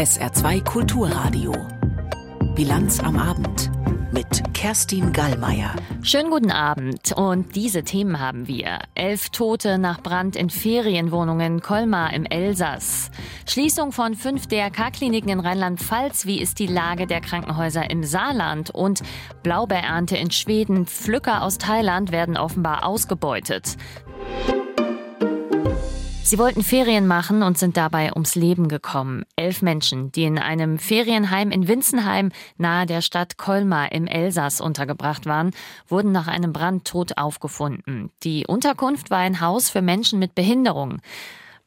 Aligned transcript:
SR2 0.00 0.64
Kulturradio. 0.64 1.52
Bilanz 2.54 3.00
am 3.00 3.18
Abend 3.18 3.70
mit 4.12 4.42
Kerstin 4.54 5.12
Gallmeier. 5.12 5.74
Schönen 6.00 6.30
guten 6.30 6.50
Abend 6.50 7.12
und 7.14 7.54
diese 7.54 7.84
Themen 7.84 8.18
haben 8.18 8.48
wir. 8.48 8.78
Elf 8.94 9.28
Tote 9.28 9.76
nach 9.76 10.02
Brand 10.02 10.36
in 10.36 10.48
Ferienwohnungen 10.48 11.60
Colmar 11.60 12.14
im 12.14 12.24
Elsass. 12.24 13.10
Schließung 13.46 13.92
von 13.92 14.14
fünf 14.14 14.46
DRK-Kliniken 14.46 15.28
in 15.28 15.40
Rheinland-Pfalz. 15.40 16.24
Wie 16.24 16.40
ist 16.40 16.60
die 16.60 16.66
Lage 16.66 17.06
der 17.06 17.20
Krankenhäuser 17.20 17.90
im 17.90 18.02
Saarland? 18.02 18.70
Und 18.70 19.02
Blaubeerernte 19.42 20.16
in 20.16 20.30
Schweden. 20.30 20.86
Pflücker 20.86 21.42
aus 21.42 21.58
Thailand 21.58 22.10
werden 22.10 22.38
offenbar 22.38 22.86
ausgebeutet. 22.86 23.76
Sie 26.22 26.38
wollten 26.38 26.62
Ferien 26.62 27.08
machen 27.08 27.42
und 27.42 27.58
sind 27.58 27.76
dabei 27.76 28.12
ums 28.12 28.36
Leben 28.36 28.68
gekommen. 28.68 29.24
Elf 29.34 29.62
Menschen, 29.62 30.12
die 30.12 30.24
in 30.24 30.38
einem 30.38 30.78
Ferienheim 30.78 31.50
in 31.50 31.66
Winzenheim 31.66 32.30
nahe 32.56 32.86
der 32.86 33.00
Stadt 33.00 33.36
Colmar 33.36 33.90
im 33.90 34.06
Elsass 34.06 34.60
untergebracht 34.60 35.26
waren, 35.26 35.50
wurden 35.88 36.12
nach 36.12 36.28
einem 36.28 36.52
Brand 36.52 36.84
tot 36.84 37.18
aufgefunden. 37.18 38.10
Die 38.22 38.46
Unterkunft 38.46 39.10
war 39.10 39.18
ein 39.18 39.40
Haus 39.40 39.70
für 39.70 39.82
Menschen 39.82 40.20
mit 40.20 40.36
Behinderung. 40.36 40.98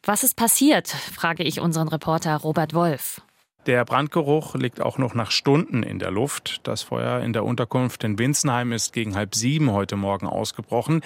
Was 0.01 0.23
ist 0.23 0.37
passiert, 0.37 0.87
frage 0.87 1.43
ich 1.43 1.59
unseren 1.59 1.89
Reporter 1.89 2.37
Robert 2.37 2.73
Wolf. 2.73 3.21
Der 3.65 3.85
Brandgeruch 3.85 4.55
liegt 4.55 4.81
auch 4.81 4.97
noch 4.97 5.13
nach 5.13 5.31
Stunden 5.31 5.83
in 5.83 5.97
der 5.97 6.11
Luft. 6.11 6.59
Das 6.67 6.83
Feuer 6.83 7.21
in 7.21 7.31
der 7.31 7.45
Unterkunft 7.45 8.03
in 8.03 8.19
Winzenheim 8.19 8.73
ist 8.73 8.91
gegen 8.91 9.15
halb 9.15 9.35
sieben 9.35 9.71
heute 9.71 9.95
Morgen 9.95 10.27
ausgebrochen. 10.27 11.01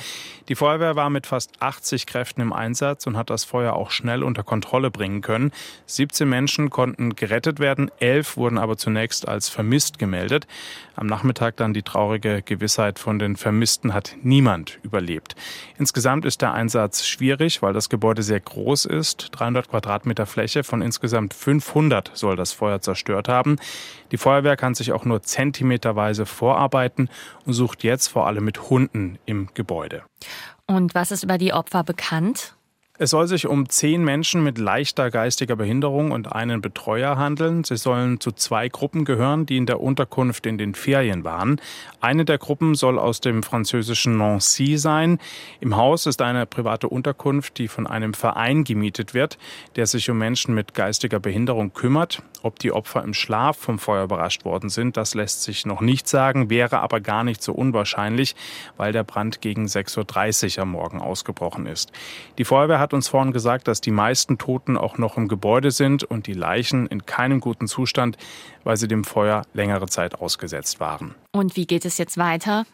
Die 0.49 0.55
Feuerwehr 0.55 0.95
war 0.95 1.11
mit 1.11 1.27
fast 1.27 1.51
80 1.61 2.07
Kräften 2.07 2.41
im 2.41 2.53
Einsatz 2.53 3.05
und 3.05 3.15
hat 3.15 3.29
das 3.29 3.43
Feuer 3.43 3.73
auch 3.73 3.91
schnell 3.91 4.23
unter 4.23 4.41
Kontrolle 4.41 4.89
bringen 4.89 5.21
können. 5.21 5.51
17 5.85 6.27
Menschen 6.27 6.71
konnten 6.71 7.15
gerettet 7.15 7.59
werden, 7.59 7.91
elf 7.99 8.37
wurden 8.37 8.57
aber 8.57 8.75
zunächst 8.75 9.27
als 9.27 9.49
vermisst 9.49 9.99
gemeldet. 9.99 10.47
Am 10.95 11.05
Nachmittag 11.05 11.57
dann 11.57 11.75
die 11.75 11.83
traurige 11.83 12.41
Gewissheit 12.41 12.97
von 12.97 13.19
den 13.19 13.35
Vermissten 13.35 13.93
hat 13.93 14.15
niemand 14.23 14.79
überlebt. 14.81 15.35
Insgesamt 15.77 16.25
ist 16.25 16.41
der 16.41 16.53
Einsatz 16.53 17.05
schwierig, 17.05 17.61
weil 17.61 17.73
das 17.73 17.89
Gebäude 17.89 18.23
sehr 18.23 18.39
groß 18.39 18.85
ist. 18.85 19.29
300 19.33 19.69
Quadratmeter 19.69 20.25
Fläche 20.25 20.63
von 20.63 20.81
insgesamt 20.81 21.35
500 21.35 22.09
soll 22.15 22.35
das 22.35 22.46
das 22.47 22.53
Feuer 22.53 22.81
zerstört 22.81 23.27
haben. 23.27 23.57
Die 24.11 24.17
Feuerwehr 24.17 24.57
kann 24.57 24.75
sich 24.75 24.91
auch 24.91 25.05
nur 25.05 25.21
zentimeterweise 25.21 26.25
vorarbeiten 26.25 27.09
und 27.45 27.53
sucht 27.53 27.83
jetzt 27.83 28.07
vor 28.07 28.27
allem 28.27 28.43
mit 28.45 28.69
Hunden 28.69 29.19
im 29.25 29.49
Gebäude. 29.53 30.03
Und 30.65 30.95
was 30.95 31.11
ist 31.11 31.23
über 31.23 31.37
die 31.37 31.53
Opfer 31.53 31.83
bekannt? 31.83 32.56
Es 32.99 33.11
soll 33.11 33.27
sich 33.27 33.45
um 33.45 33.69
zehn 33.69 34.03
Menschen 34.03 34.43
mit 34.43 34.57
leichter 34.57 35.11
geistiger 35.11 35.55
Behinderung 35.55 36.09
und 36.09 36.33
einen 36.33 36.61
Betreuer 36.61 37.15
handeln. 37.15 37.63
Sie 37.63 37.77
sollen 37.77 38.19
zu 38.19 38.31
zwei 38.31 38.69
Gruppen 38.69 39.05
gehören, 39.05 39.45
die 39.45 39.57
in 39.57 39.67
der 39.67 39.81
Unterkunft 39.81 40.47
in 40.47 40.57
den 40.57 40.73
Ferien 40.73 41.23
waren. 41.23 41.61
Eine 42.01 42.25
der 42.25 42.39
Gruppen 42.39 42.73
soll 42.73 42.97
aus 42.97 43.21
dem 43.21 43.43
französischen 43.43 44.17
Nancy 44.17 44.77
sein. 44.77 45.19
Im 45.59 45.75
Haus 45.75 46.07
ist 46.07 46.23
eine 46.23 46.47
private 46.47 46.89
Unterkunft, 46.89 47.59
die 47.59 47.67
von 47.67 47.85
einem 47.85 48.15
Verein 48.15 48.63
gemietet 48.63 49.13
wird, 49.13 49.37
der 49.75 49.85
sich 49.85 50.09
um 50.09 50.17
Menschen 50.17 50.55
mit 50.55 50.73
geistiger 50.73 51.19
Behinderung 51.19 51.73
kümmert. 51.73 52.23
Ob 52.41 52.57
die 52.59 52.71
Opfer 52.71 53.03
im 53.03 53.13
Schlaf 53.13 53.57
vom 53.57 53.77
Feuer 53.77 54.05
überrascht 54.05 54.45
worden 54.45 54.69
sind, 54.69 54.97
das 54.97 55.13
lässt 55.15 55.43
sich 55.43 55.65
noch 55.65 55.81
nicht 55.81 56.07
sagen, 56.07 56.49
wäre 56.49 56.79
aber 56.79 57.01
gar 57.01 57.23
nicht 57.23 57.43
so 57.43 57.53
unwahrscheinlich, 57.53 58.35
weil 58.77 58.91
der 58.91 59.03
Brand 59.03 59.41
gegen 59.41 59.65
6.30 59.65 60.57
Uhr 60.57 60.63
am 60.63 60.71
Morgen 60.71 61.01
ausgebrochen 61.01 61.65
ist. 61.65 61.91
Die 62.37 62.45
Feuerwehr 62.45 62.79
hat 62.79 62.86
hat 62.87 62.93
uns 62.93 63.09
vorhin 63.09 63.33
gesagt, 63.33 63.67
dass 63.67 63.81
die 63.81 63.91
meisten 63.91 64.37
Toten 64.37 64.77
auch 64.77 64.97
noch 64.97 65.17
im 65.17 65.27
Gebäude 65.27 65.71
sind 65.71 66.05
und 66.05 66.25
die 66.25 66.33
Leichen 66.33 66.87
in 66.87 67.05
keinem 67.05 67.41
guten 67.41 67.67
Zustand, 67.67 68.15
weil 68.63 68.77
sie 68.77 68.87
dem 68.87 69.03
Feuer 69.03 69.41
längere 69.53 69.87
Zeit 69.87 70.15
ausgesetzt 70.15 70.79
waren. 70.79 71.13
Und 71.33 71.57
wie 71.57 71.67
geht 71.67 71.83
es 71.83 71.97
jetzt 71.97 72.17
weiter? 72.17 72.65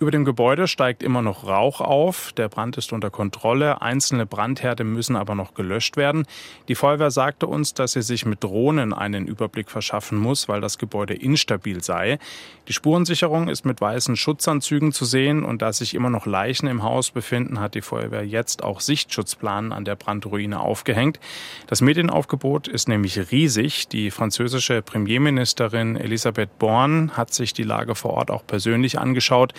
Über 0.00 0.12
dem 0.12 0.24
Gebäude 0.24 0.68
steigt 0.68 1.02
immer 1.02 1.22
noch 1.22 1.44
Rauch 1.44 1.80
auf. 1.80 2.32
Der 2.34 2.48
Brand 2.48 2.76
ist 2.76 2.92
unter 2.92 3.10
Kontrolle. 3.10 3.82
Einzelne 3.82 4.26
Brandherde 4.26 4.84
müssen 4.84 5.16
aber 5.16 5.34
noch 5.34 5.54
gelöscht 5.54 5.96
werden. 5.96 6.24
Die 6.68 6.76
Feuerwehr 6.76 7.10
sagte 7.10 7.48
uns, 7.48 7.74
dass 7.74 7.94
sie 7.94 8.02
sich 8.02 8.24
mit 8.24 8.44
Drohnen 8.44 8.92
einen 8.92 9.26
Überblick 9.26 9.72
verschaffen 9.72 10.16
muss, 10.16 10.46
weil 10.48 10.60
das 10.60 10.78
Gebäude 10.78 11.14
instabil 11.14 11.82
sei. 11.82 12.20
Die 12.68 12.74
Spurensicherung 12.74 13.48
ist 13.48 13.64
mit 13.64 13.80
weißen 13.80 14.14
Schutzanzügen 14.14 14.92
zu 14.92 15.04
sehen 15.04 15.42
und 15.42 15.62
da 15.62 15.72
sich 15.72 15.94
immer 15.94 16.10
noch 16.10 16.26
Leichen 16.26 16.68
im 16.68 16.84
Haus 16.84 17.10
befinden, 17.10 17.58
hat 17.58 17.74
die 17.74 17.82
Feuerwehr 17.82 18.24
jetzt 18.24 18.62
auch 18.62 18.78
Sichtschutzplanen 18.78 19.72
an 19.72 19.84
der 19.84 19.96
Brandruine 19.96 20.60
aufgehängt. 20.60 21.18
Das 21.66 21.80
Medienaufgebot 21.80 22.68
ist 22.68 22.86
nämlich 22.86 23.32
riesig. 23.32 23.88
Die 23.88 24.12
französische 24.12 24.80
Premierministerin 24.80 25.96
Elisabeth 25.96 26.56
Born 26.60 27.16
hat 27.16 27.34
sich 27.34 27.52
die 27.52 27.64
Lage 27.64 27.96
vor 27.96 28.12
Ort 28.12 28.30
auch 28.30 28.46
persönlich 28.46 29.00
angeschaut. 29.00 29.54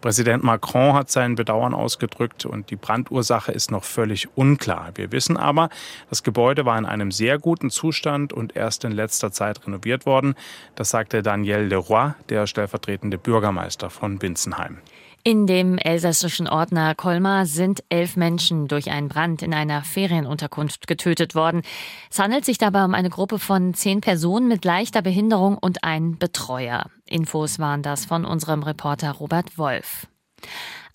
Präsident 0.00 0.44
Macron 0.44 0.94
hat 0.94 1.10
sein 1.10 1.34
Bedauern 1.34 1.74
ausgedrückt 1.74 2.44
und 2.46 2.70
die 2.70 2.76
Brandursache 2.76 3.52
ist 3.52 3.70
noch 3.70 3.84
völlig 3.84 4.28
unklar. 4.36 4.92
Wir 4.94 5.12
wissen 5.12 5.36
aber, 5.36 5.68
das 6.10 6.22
Gebäude 6.22 6.64
war 6.64 6.78
in 6.78 6.86
einem 6.86 7.10
sehr 7.10 7.38
guten 7.38 7.70
Zustand 7.70 8.32
und 8.32 8.56
erst 8.56 8.84
in 8.84 8.92
letzter 8.92 9.32
Zeit 9.32 9.66
renoviert 9.66 10.06
worden. 10.06 10.34
Das 10.74 10.90
sagte 10.90 11.22
Daniel 11.22 11.62
Leroy, 11.62 12.12
der 12.28 12.46
stellvertretende 12.46 13.18
Bürgermeister 13.18 13.90
von 13.90 14.20
Winzenheim. 14.20 14.78
In 15.26 15.46
dem 15.46 15.78
elsässischen 15.78 16.46
Ordner 16.46 16.94
Colmar 16.94 17.46
sind 17.46 17.82
elf 17.88 18.14
Menschen 18.14 18.68
durch 18.68 18.90
einen 18.90 19.08
Brand 19.08 19.40
in 19.40 19.54
einer 19.54 19.82
Ferienunterkunft 19.82 20.86
getötet 20.86 21.34
worden. 21.34 21.62
Es 22.10 22.18
handelt 22.18 22.44
sich 22.44 22.58
dabei 22.58 22.84
um 22.84 22.92
eine 22.92 23.08
Gruppe 23.08 23.38
von 23.38 23.72
zehn 23.72 24.02
Personen 24.02 24.48
mit 24.48 24.66
leichter 24.66 25.00
Behinderung 25.00 25.56
und 25.56 25.82
einen 25.82 26.18
Betreuer. 26.18 26.90
Infos 27.06 27.58
waren 27.58 27.82
das 27.82 28.04
von 28.04 28.26
unserem 28.26 28.62
Reporter 28.62 29.12
Robert 29.12 29.56
Wolf. 29.56 30.08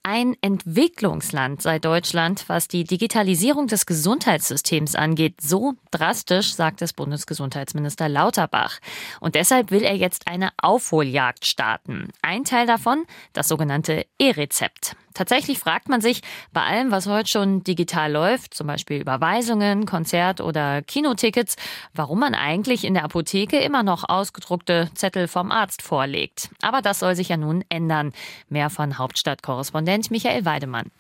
Ein 0.04 0.38
Entwicklungsland 0.42 1.62
sei 1.62 1.78
Deutschland, 1.78 2.46
was 2.48 2.70
die 2.70 2.86
Digitalisierung 2.86 3.68
des 3.68 3.86
Gesundheitssystems 3.86 4.96
angeht. 4.96 5.42
So 5.42 5.74
drastisch, 5.92 6.54
sagt 6.54 6.82
es 6.82 6.94
Bundesgesundheitsminister 6.94 8.08
Lauterbach. 8.08 8.80
Und 9.20 9.36
deshalb 9.36 9.72
will 9.72 9.84
er 9.84 9.96
jetzt 9.96 10.28
eine 10.28 10.52
Aufholjagd 10.58 11.46
starten. 11.46 12.08
Ein 12.22 12.46
Teil 12.46 12.66
davon, 12.66 13.06
das 13.34 13.50
sogenannte 13.50 14.06
E-Rezept. 14.18 14.96
Tatsächlich 15.14 15.60
fragt 15.60 15.90
man 15.90 16.02
sich 16.02 16.22
bei 16.54 16.62
allem, 16.62 16.92
was 16.92 17.08
heute 17.08 17.30
schon 17.30 17.64
digital 17.64 18.12
läuft, 18.12 18.54
zum 18.54 18.68
Beispiel 18.68 19.02
Überweisungen, 19.02 19.86
Konzert- 19.86 20.42
oder 20.42 20.82
Kinotickets, 20.82 21.56
warum 21.94 22.20
man 22.20 22.36
eigentlich 22.36 22.86
in 22.86 22.94
der 22.94 23.04
Apotheke 23.04 23.58
immer 23.60 23.84
noch 23.84 24.08
ausgedruckte 24.08 24.90
Zettel 24.94 25.28
vom 25.28 25.52
Arzt 25.52 25.82
vorlegt. 25.82 26.50
Aber 26.62 26.82
das 26.82 27.00
soll 27.00 27.16
sich 27.16 27.30
ja 27.30 27.38
nun 27.38 27.64
ändern. 27.70 28.14
Mehr 28.50 28.70
von 28.70 28.98
Hauptstadtkorrespondent 28.98 30.12
Michael 30.12 30.46
Weidemann. 30.46 30.92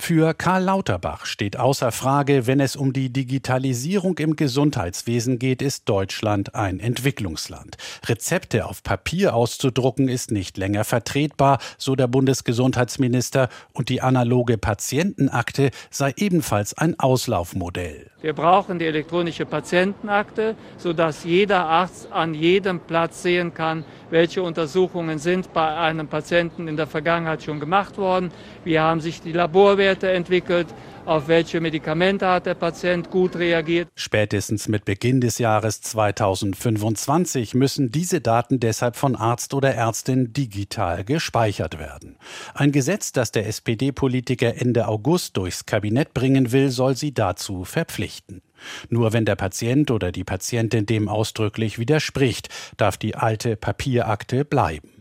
Für 0.00 0.32
Karl 0.32 0.62
Lauterbach 0.62 1.26
steht 1.26 1.58
außer 1.58 1.92
Frage, 1.92 2.46
wenn 2.46 2.60
es 2.60 2.76
um 2.76 2.94
die 2.94 3.12
Digitalisierung 3.12 4.16
im 4.18 4.36
Gesundheitswesen 4.36 5.38
geht, 5.38 5.60
ist 5.60 5.86
Deutschland 5.88 6.54
ein 6.54 6.80
Entwicklungsland. 6.80 7.76
Rezepte 8.06 8.64
auf 8.66 8.82
Papier 8.82 9.34
auszudrucken 9.34 10.08
ist 10.08 10.30
nicht 10.30 10.56
länger 10.56 10.84
vertretbar, 10.84 11.58
so 11.76 11.94
der 11.94 12.06
Bundesgesundheitsminister, 12.06 13.50
und 13.74 13.90
die 13.90 14.00
analoge 14.00 14.56
Patientenakte 14.56 15.72
sei 15.90 16.14
ebenfalls 16.16 16.78
ein 16.78 16.98
Auslaufmodell. 16.98 18.10
Wir 18.22 18.32
brauchen 18.32 18.78
die 18.78 18.86
elektronische 18.86 19.46
Patientenakte, 19.46 20.56
sodass 20.78 21.24
jeder 21.24 21.66
Arzt 21.66 22.10
an 22.10 22.34
jedem 22.34 22.80
Platz 22.80 23.22
sehen 23.22 23.52
kann, 23.52 23.84
welche 24.10 24.42
Untersuchungen 24.42 25.18
sind 25.18 25.52
bei 25.52 25.76
einem 25.76 26.08
Patienten 26.08 26.66
in 26.66 26.76
der 26.76 26.86
Vergangenheit 26.86 27.42
schon 27.42 27.60
gemacht 27.60 27.98
worden, 27.98 28.30
wie 28.64 28.78
haben 28.78 29.00
sich 29.00 29.20
die 29.20 29.32
Laborwerte 29.32 29.87
entwickelt, 29.88 30.68
auf 31.04 31.26
welche 31.26 31.60
Medikamente 31.60 32.28
hat 32.28 32.46
der 32.46 32.54
Patient 32.54 33.10
gut 33.10 33.36
reagiert. 33.36 33.88
Spätestens 33.94 34.68
mit 34.68 34.84
Beginn 34.84 35.20
des 35.20 35.38
Jahres 35.38 35.80
2025 35.80 37.54
müssen 37.54 37.90
diese 37.90 38.20
Daten 38.20 38.60
deshalb 38.60 38.94
von 38.94 39.16
Arzt 39.16 39.54
oder 39.54 39.74
Ärztin 39.74 40.32
digital 40.34 41.04
gespeichert 41.04 41.78
werden. 41.78 42.16
Ein 42.54 42.72
Gesetz, 42.72 43.12
das 43.12 43.32
der 43.32 43.46
SPD-Politiker 43.46 44.60
Ende 44.60 44.86
August 44.86 45.36
durchs 45.36 45.64
Kabinett 45.64 46.12
bringen 46.12 46.52
will, 46.52 46.68
soll 46.68 46.94
sie 46.94 47.14
dazu 47.14 47.64
verpflichten. 47.64 48.42
Nur 48.90 49.12
wenn 49.12 49.24
der 49.24 49.36
Patient 49.36 49.90
oder 49.90 50.12
die 50.12 50.24
Patientin 50.24 50.84
dem 50.84 51.08
ausdrücklich 51.08 51.78
widerspricht, 51.78 52.48
darf 52.76 52.96
die 52.96 53.14
alte 53.14 53.56
Papierakte 53.56 54.44
bleiben. 54.44 54.97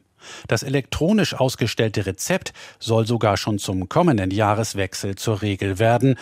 Das 0.47 0.63
elektronisch 0.63 1.33
ausgestellte 1.33 2.05
Rezept 2.05 2.53
soll 2.79 3.05
sogar 3.07 3.37
schon 3.37 3.59
zum 3.59 3.89
kommenden 3.89 4.31
Jahreswechsel 4.31 5.15
zur 5.15 5.41
Regel 5.41 5.79
werden. 5.79 6.15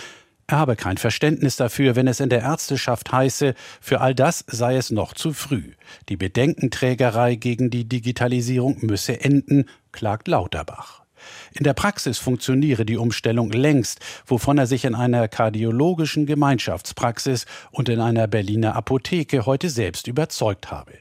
Er 0.47 0.59
habe 0.59 0.75
kein 0.75 0.97
Verständnis 0.97 1.55
dafür, 1.55 1.95
wenn 1.95 2.07
es 2.07 2.19
in 2.19 2.29
der 2.29 2.41
Ärzteschaft 2.41 3.11
heiße, 3.11 3.55
für 3.81 4.01
all 4.01 4.13
das 4.13 4.45
sei 4.47 4.77
es 4.77 4.91
noch 4.91 5.13
zu 5.13 5.33
früh. 5.33 5.71
Die 6.07 6.17
Bedenkenträgerei 6.17 7.35
gegen 7.35 7.71
die 7.71 7.89
Digitalisierung 7.89 8.77
müsse 8.81 9.19
enden, 9.19 9.65
klagt 9.91 10.27
Lauterbach. 10.27 11.05
In 11.53 11.63
der 11.63 11.73
Praxis 11.73 12.19
funktioniere 12.19 12.85
die 12.85 12.97
Umstellung 12.97 13.51
längst, 13.51 13.99
wovon 14.27 14.59
er 14.59 14.67
sich 14.67 14.85
in 14.85 14.93
einer 14.93 15.27
kardiologischen 15.27 16.27
Gemeinschaftspraxis 16.27 17.45
und 17.71 17.89
in 17.89 17.99
einer 17.99 18.27
Berliner 18.27 18.75
Apotheke 18.75 19.47
heute 19.47 19.69
selbst 19.69 20.07
überzeugt 20.07 20.69
habe. 20.69 20.93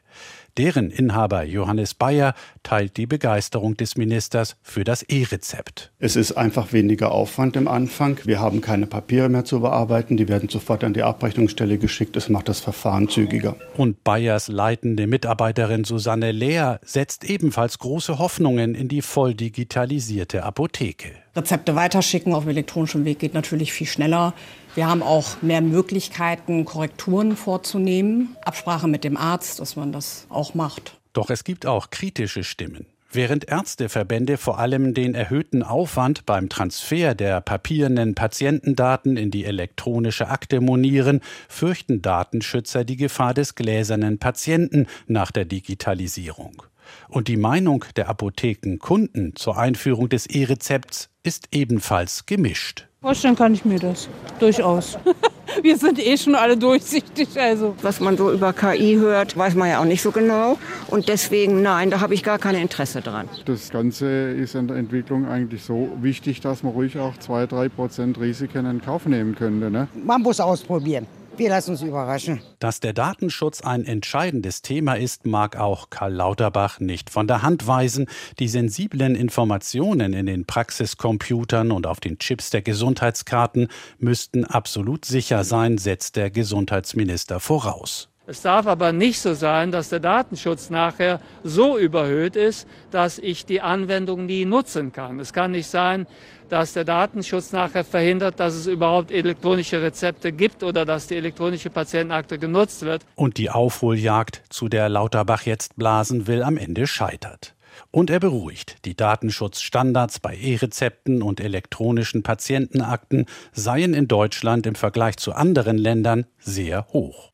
Deren 0.57 0.93
Inhaber 0.93 1.43
Johannes 1.43 1.95
Bayer 1.95 2.35
teilt 2.63 2.97
die 2.97 3.07
Begeisterung 3.07 3.77
des 3.77 3.97
Ministers 3.97 4.57
für 4.63 4.85
das 4.85 5.03
E-Rezept. 5.03 5.91
Es 5.99 6.15
ist 6.15 6.33
einfach 6.33 6.73
weniger 6.73 7.11
Aufwand 7.11 7.57
im 7.57 7.67
Anfang. 7.67 8.21
Wir 8.25 8.39
haben 8.39 8.61
keine 8.61 8.87
Papiere 8.87 9.29
mehr 9.29 9.45
zu 9.45 9.61
bearbeiten. 9.61 10.17
Die 10.17 10.29
werden 10.29 10.49
sofort 10.49 10.85
an 10.85 10.95
die 10.95 11.03
Abrechnungsstelle 11.03 11.79
geschickt. 11.79 12.17
Es 12.17 12.29
macht 12.29 12.49
das 12.49 12.61
Verfahren 12.61 13.09
zügiger. 13.09 13.57
Und 13.77 14.05
Bayers 14.05 14.47
leitende 14.47 15.09
Mitarbeiterin 15.09 15.83
Susanne 15.83 16.31
Lehr 16.31 16.79
setzt 16.85 17.25
ebenfalls 17.25 17.81
große 17.81 18.19
Hoffnungen 18.19 18.77
in 18.77 18.87
die 18.87 19.03
voll 19.03 19.35
digitalisierte 19.35 20.45
Apotheke. 20.45 21.24
Rezepte 21.37 21.75
weiterschicken 21.75 22.33
auf 22.33 22.47
elektronischem 22.47 23.05
Weg 23.05 23.19
geht 23.19 23.35
natürlich 23.35 23.73
viel 23.73 23.87
schneller. 23.87 24.35
Wir 24.75 24.87
haben 24.87 25.03
auch 25.03 25.43
mehr 25.43 25.61
Möglichkeiten, 25.61 26.65
Korrekturen 26.65 27.37
vorzunehmen. 27.37 28.37
Absprache 28.45 28.89
mit 28.89 29.05
dem 29.05 29.17
Arzt, 29.17 29.61
dass 29.61 29.77
man 29.77 29.93
das 29.93 30.27
auch 30.29 30.55
macht. 30.55 30.99
Doch 31.13 31.31
es 31.31 31.45
gibt 31.45 31.67
auch 31.67 31.91
kritische 31.91 32.45
Stimmen. 32.45 32.87
Während 33.15 33.49
Ärzteverbände 33.49 34.37
vor 34.37 34.59
allem 34.59 34.93
den 34.93 35.15
erhöhten 35.15 35.63
Aufwand 35.63 36.27
beim 36.27 36.49
Transfer 36.49 37.15
der 37.15 37.41
papierenden 37.41 38.17
Patientendaten 38.17 39.17
in 39.17 39.31
die 39.31 39.45
elektronische 39.45 40.29
Akte 40.29 40.61
monieren, 40.61 41.21
fürchten 41.49 42.03
Datenschützer 42.03 42.85
die 42.85 42.97
Gefahr 42.97 43.33
des 43.33 43.55
gläsernen 43.55 44.19
Patienten 44.19 44.89
nach 45.07 45.31
der 45.31 45.45
Digitalisierung. 45.45 46.65
Und 47.09 47.29
die 47.29 47.37
Meinung 47.37 47.85
der 47.97 48.09
Apothekenkunden 48.09 49.37
zur 49.37 49.59
Einführung 49.59 50.09
des 50.09 50.27
E-Rezepts 50.27 51.09
ist 51.23 51.49
ebenfalls 51.53 52.27
gemischt. 52.27 52.87
Vorstellen 53.01 53.37
kann 53.37 53.53
ich 53.53 53.65
mir 53.65 53.79
das. 53.79 54.09
Durchaus. 54.39 54.99
Wir 55.63 55.77
sind 55.77 55.99
eh 55.99 56.17
schon 56.17 56.35
alle 56.35 56.57
durchsichtig. 56.57 57.29
Also. 57.39 57.75
Was 57.83 58.01
man 58.01 58.17
so 58.17 58.33
über 58.33 58.53
KI 58.53 58.97
hört, 58.97 59.37
weiß 59.37 59.55
man 59.55 59.69
ja 59.69 59.81
auch 59.81 59.85
nicht 59.85 60.03
so 60.03 60.11
genau. 60.11 60.59
Und 60.89 61.09
deswegen, 61.09 61.63
nein, 61.63 61.91
da 61.91 62.01
habe 62.01 62.15
ich 62.15 62.23
gar 62.23 62.39
kein 62.39 62.55
Interesse 62.55 63.03
dran. 63.03 63.29
Das 63.45 63.71
Ganze 63.71 64.07
ist 64.31 64.55
in 64.55 64.69
der 64.69 64.79
Entwicklung 64.79 65.27
eigentlich 65.27 65.63
so 65.63 65.91
wichtig, 66.01 66.41
dass 66.41 66.63
man 66.63 66.73
ruhig 66.73 66.99
auch 66.99 67.15
2-3 67.17 67.69
Prozent 67.69 68.19
Risiken 68.19 68.67
in 68.67 68.81
Kauf 68.81 69.07
nehmen 69.07 69.35
könnte. 69.35 69.71
Ne? 69.71 69.89
Man 70.03 70.23
muss 70.23 70.41
ausprobieren. 70.41 71.07
Wir 71.37 71.49
lassen 71.49 71.73
uns 71.73 71.83
überraschen. 71.83 72.41
Dass 72.61 72.79
der 72.79 72.93
Datenschutz 72.93 73.61
ein 73.61 73.85
entscheidendes 73.85 74.63
Thema 74.63 74.95
ist, 74.95 75.27
mag 75.27 75.57
auch 75.57 75.91
Karl 75.91 76.13
Lauterbach 76.13 76.79
nicht 76.79 77.11
von 77.11 77.27
der 77.27 77.43
Hand 77.43 77.67
weisen. 77.67 78.07
Die 78.39 78.47
sensiblen 78.47 79.17
Informationen 79.17 80.13
in 80.13 80.27
den 80.27 80.45
Praxiscomputern 80.45 81.73
und 81.73 81.89
auf 81.89 81.99
den 81.99 82.19
Chips 82.19 82.51
der 82.51 82.63
Gesundheitskarten 82.63 83.69
müssten 83.99 84.45
absolut 84.45 85.05
sicher 85.05 85.43
sein, 85.43 85.77
setzt 85.77 86.15
der 86.15 86.31
Gesundheitsminister 86.31 87.41
voraus. 87.41 88.14
Es 88.27 88.41
darf 88.41 88.67
aber 88.67 88.93
nicht 88.93 89.21
so 89.21 89.35
sein, 89.35 89.71
dass 89.71 89.91
der 89.91 90.01
Datenschutz 90.01 90.71
nachher 90.71 91.21
so 91.43 91.77
überhöht 91.77 92.37
ist, 92.37 92.67
dass 92.91 93.19
ich 93.19 93.45
die 93.45 93.61
Anwendung 93.61 94.25
nie 94.25 94.47
nutzen 94.47 94.93
kann. 94.93 95.21
Es 95.21 95.35
kann 95.35 95.51
nicht 95.51 95.67
sein, 95.67 96.07
dass 96.49 96.73
der 96.73 96.85
Datenschutz 96.85 97.53
nachher 97.53 97.85
verhindert, 97.85 98.41
dass 98.41 98.55
es 98.55 98.67
überhaupt 98.67 99.11
elektronische 99.11 99.83
Rezepte 99.83 100.33
gibt 100.33 100.63
oder 100.63 100.87
dass 100.87 101.07
die 101.07 101.17
elektronische 101.17 101.69
Patientenakte 101.69 102.39
genutzt 102.39 102.83
wird. 102.83 103.05
Und 103.15 103.37
die 103.37 103.51
Aufholjagd, 103.51 104.43
zu 104.49 104.71
der 104.71 104.89
Lauterbach 104.89 105.43
jetzt 105.43 105.77
blasen 105.77 106.27
will, 106.27 106.43
am 106.43 106.57
Ende 106.57 106.87
scheitert. 106.87 107.55
Und 107.91 108.09
er 108.09 108.21
beruhigt, 108.21 108.77
die 108.87 108.97
Datenschutzstandards 108.97 110.21
bei 110.21 110.35
E-Rezepten 110.35 111.21
und 111.23 111.41
elektronischen 111.41 112.23
Patientenakten 112.23 113.27
seien 113.53 113.93
in 113.93 114.09
Deutschland 114.09 114.67
im 114.67 114.77
Vergleich 114.77 115.19
zu 115.19 115.35
anderen 115.35 115.77
Ländern 115.77 116.25
sehr 116.39 116.87
hoch. 116.93 117.34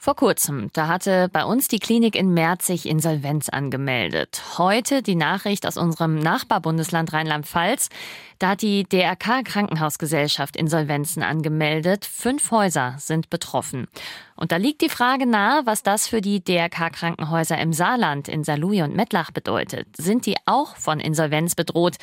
Vor 0.00 0.14
kurzem, 0.14 0.70
da 0.74 0.86
hatte 0.86 1.28
bei 1.32 1.44
uns 1.44 1.66
die 1.66 1.80
Klinik 1.80 2.14
in 2.14 2.32
Merzig 2.32 2.86
Insolvenz 2.86 3.48
angemeldet. 3.48 4.40
Heute 4.56 5.02
die 5.02 5.16
Nachricht 5.16 5.66
aus 5.66 5.76
unserem 5.76 6.20
Nachbarbundesland 6.20 7.12
Rheinland-Pfalz. 7.12 7.88
Da 8.38 8.50
hat 8.50 8.62
die 8.62 8.84
DRK 8.84 9.42
Krankenhausgesellschaft 9.42 10.56
Insolvenzen 10.56 11.24
angemeldet. 11.24 12.04
Fünf 12.04 12.52
Häuser 12.52 12.94
sind 12.98 13.28
betroffen. 13.28 13.88
Und 14.36 14.52
da 14.52 14.56
liegt 14.56 14.82
die 14.82 14.88
Frage 14.88 15.26
nahe, 15.26 15.62
was 15.64 15.82
das 15.82 16.06
für 16.06 16.20
die 16.20 16.44
DRK 16.44 16.90
Krankenhäuser 16.90 17.58
im 17.58 17.72
Saarland, 17.72 18.28
in 18.28 18.44
Saarlouis 18.44 18.82
und 18.82 18.94
Mettlach 18.94 19.32
bedeutet. 19.32 19.88
Sind 19.96 20.26
die 20.26 20.36
auch 20.46 20.76
von 20.76 21.00
Insolvenz 21.00 21.56
bedroht? 21.56 21.96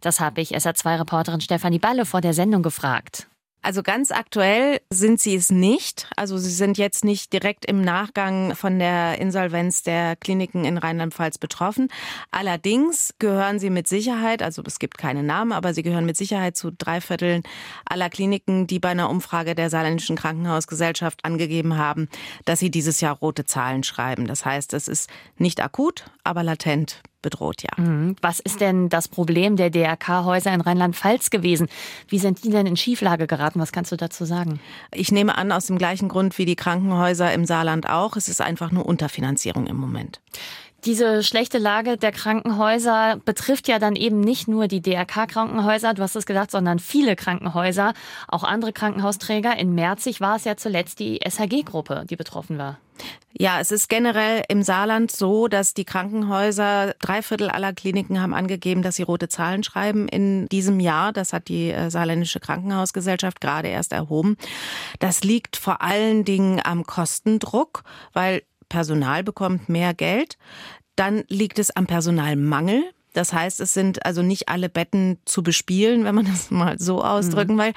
Das 0.00 0.20
habe 0.20 0.40
ich 0.40 0.56
SA2-Reporterin 0.56 1.42
Stefanie 1.42 1.78
Balle 1.78 2.06
vor 2.06 2.22
der 2.22 2.32
Sendung 2.32 2.62
gefragt. 2.62 3.28
Also 3.62 3.84
ganz 3.84 4.10
aktuell 4.10 4.80
sind 4.90 5.20
sie 5.20 5.36
es 5.36 5.50
nicht. 5.50 6.08
Also 6.16 6.36
sie 6.36 6.50
sind 6.50 6.78
jetzt 6.78 7.04
nicht 7.04 7.32
direkt 7.32 7.64
im 7.64 7.80
Nachgang 7.80 8.56
von 8.56 8.80
der 8.80 9.18
Insolvenz 9.20 9.84
der 9.84 10.16
Kliniken 10.16 10.64
in 10.64 10.78
Rheinland-Pfalz 10.78 11.38
betroffen. 11.38 11.88
Allerdings 12.32 13.14
gehören 13.20 13.60
sie 13.60 13.70
mit 13.70 13.86
Sicherheit, 13.86 14.42
also 14.42 14.62
es 14.66 14.80
gibt 14.80 14.98
keine 14.98 15.22
Namen, 15.22 15.52
aber 15.52 15.74
sie 15.74 15.84
gehören 15.84 16.06
mit 16.06 16.16
Sicherheit 16.16 16.56
zu 16.56 16.72
drei 16.72 17.00
Vierteln 17.00 17.44
aller 17.84 18.10
Kliniken, 18.10 18.66
die 18.66 18.80
bei 18.80 18.88
einer 18.88 19.08
Umfrage 19.08 19.54
der 19.54 19.70
Saarländischen 19.70 20.16
Krankenhausgesellschaft 20.16 21.24
angegeben 21.24 21.76
haben, 21.76 22.08
dass 22.44 22.58
sie 22.58 22.70
dieses 22.70 23.00
Jahr 23.00 23.16
rote 23.16 23.44
Zahlen 23.44 23.84
schreiben. 23.84 24.26
Das 24.26 24.44
heißt, 24.44 24.74
es 24.74 24.88
ist 24.88 25.08
nicht 25.38 25.62
akut, 25.62 26.06
aber 26.24 26.42
latent 26.42 27.00
bedroht, 27.22 27.62
ja. 27.62 27.82
Mhm. 27.82 28.16
Was 28.20 28.40
ist 28.40 28.60
denn 28.60 28.88
das 28.88 29.08
Problem 29.08 29.56
der 29.56 29.70
DRK-Häuser 29.70 30.52
in 30.52 30.60
Rheinland-Pfalz 30.60 31.30
gewesen? 31.30 31.68
Wie 32.08 32.18
sind 32.18 32.44
die 32.44 32.50
denn 32.50 32.66
in 32.66 32.76
Schieflage 32.76 33.26
geraten? 33.26 33.60
Was 33.60 33.72
kannst 33.72 33.92
du 33.92 33.96
dazu 33.96 34.24
sagen? 34.24 34.60
Ich 34.92 35.12
nehme 35.12 35.38
an, 35.38 35.52
aus 35.52 35.66
dem 35.66 35.78
gleichen 35.78 36.08
Grund 36.08 36.36
wie 36.38 36.44
die 36.44 36.56
Krankenhäuser 36.56 37.32
im 37.32 37.44
Saarland 37.44 37.88
auch. 37.88 38.16
Es 38.16 38.28
ist 38.28 38.40
einfach 38.40 38.70
nur 38.72 38.86
Unterfinanzierung 38.86 39.66
im 39.66 39.76
Moment. 39.76 40.20
Diese 40.84 41.22
schlechte 41.22 41.58
Lage 41.58 41.96
der 41.96 42.10
Krankenhäuser 42.10 43.20
betrifft 43.24 43.68
ja 43.68 43.78
dann 43.78 43.94
eben 43.94 44.18
nicht 44.18 44.48
nur 44.48 44.66
die 44.66 44.82
DRK-Krankenhäuser, 44.82 45.94
du 45.94 46.02
hast 46.02 46.16
es 46.16 46.26
gesagt, 46.26 46.50
sondern 46.50 46.80
viele 46.80 47.14
Krankenhäuser, 47.14 47.94
auch 48.26 48.42
andere 48.42 48.72
Krankenhausträger. 48.72 49.56
In 49.56 49.76
Merzig 49.76 50.20
war 50.20 50.34
es 50.36 50.44
ja 50.44 50.56
zuletzt 50.56 50.98
die 50.98 51.20
SHG-Gruppe, 51.24 52.04
die 52.10 52.16
betroffen 52.16 52.58
war. 52.58 52.78
Ja, 53.32 53.60
es 53.60 53.70
ist 53.70 53.88
generell 53.88 54.42
im 54.48 54.62
Saarland 54.62 55.10
so, 55.10 55.48
dass 55.48 55.72
die 55.72 55.84
Krankenhäuser, 55.84 56.94
drei 57.00 57.22
Viertel 57.22 57.48
aller 57.48 57.72
Kliniken 57.72 58.20
haben 58.20 58.34
angegeben, 58.34 58.82
dass 58.82 58.96
sie 58.96 59.02
rote 59.02 59.28
Zahlen 59.28 59.62
schreiben 59.62 60.08
in 60.08 60.48
diesem 60.48 60.80
Jahr. 60.80 61.12
Das 61.12 61.32
hat 61.32 61.48
die 61.48 61.70
äh, 61.70 61.90
Saarländische 61.90 62.40
Krankenhausgesellschaft 62.40 63.40
gerade 63.40 63.68
erst 63.68 63.92
erhoben. 63.92 64.36
Das 64.98 65.24
liegt 65.24 65.56
vor 65.56 65.80
allen 65.80 66.24
Dingen 66.24 66.60
am 66.62 66.84
Kostendruck, 66.84 67.84
weil 68.12 68.42
Personal 68.72 69.22
bekommt 69.22 69.68
mehr 69.68 69.92
Geld. 69.92 70.38
Dann 70.96 71.24
liegt 71.28 71.58
es 71.58 71.70
am 71.76 71.86
Personalmangel. 71.86 72.82
Das 73.12 73.34
heißt, 73.34 73.60
es 73.60 73.74
sind 73.74 74.06
also 74.06 74.22
nicht 74.22 74.48
alle 74.48 74.70
Betten 74.70 75.18
zu 75.26 75.42
bespielen, 75.42 76.04
wenn 76.04 76.14
man 76.14 76.24
das 76.32 76.50
mal 76.50 76.78
so 76.78 77.04
ausdrücken 77.04 77.56
mhm. 77.56 77.58
will. 77.58 77.72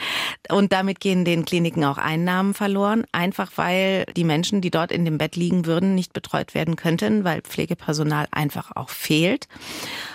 Und 0.49 0.71
damit 0.71 1.01
gehen 1.01 1.25
den 1.25 1.43
Kliniken 1.43 1.83
auch 1.83 1.97
Einnahmen 1.97 2.53
verloren, 2.53 3.03
einfach 3.11 3.51
weil 3.57 4.05
die 4.15 4.23
Menschen, 4.23 4.61
die 4.61 4.71
dort 4.71 4.93
in 4.93 5.03
dem 5.03 5.17
Bett 5.17 5.35
liegen 5.35 5.65
würden, 5.65 5.95
nicht 5.95 6.13
betreut 6.13 6.53
werden 6.53 6.77
könnten, 6.77 7.25
weil 7.25 7.41
Pflegepersonal 7.41 8.27
einfach 8.31 8.71
auch 8.77 8.89
fehlt. 8.89 9.49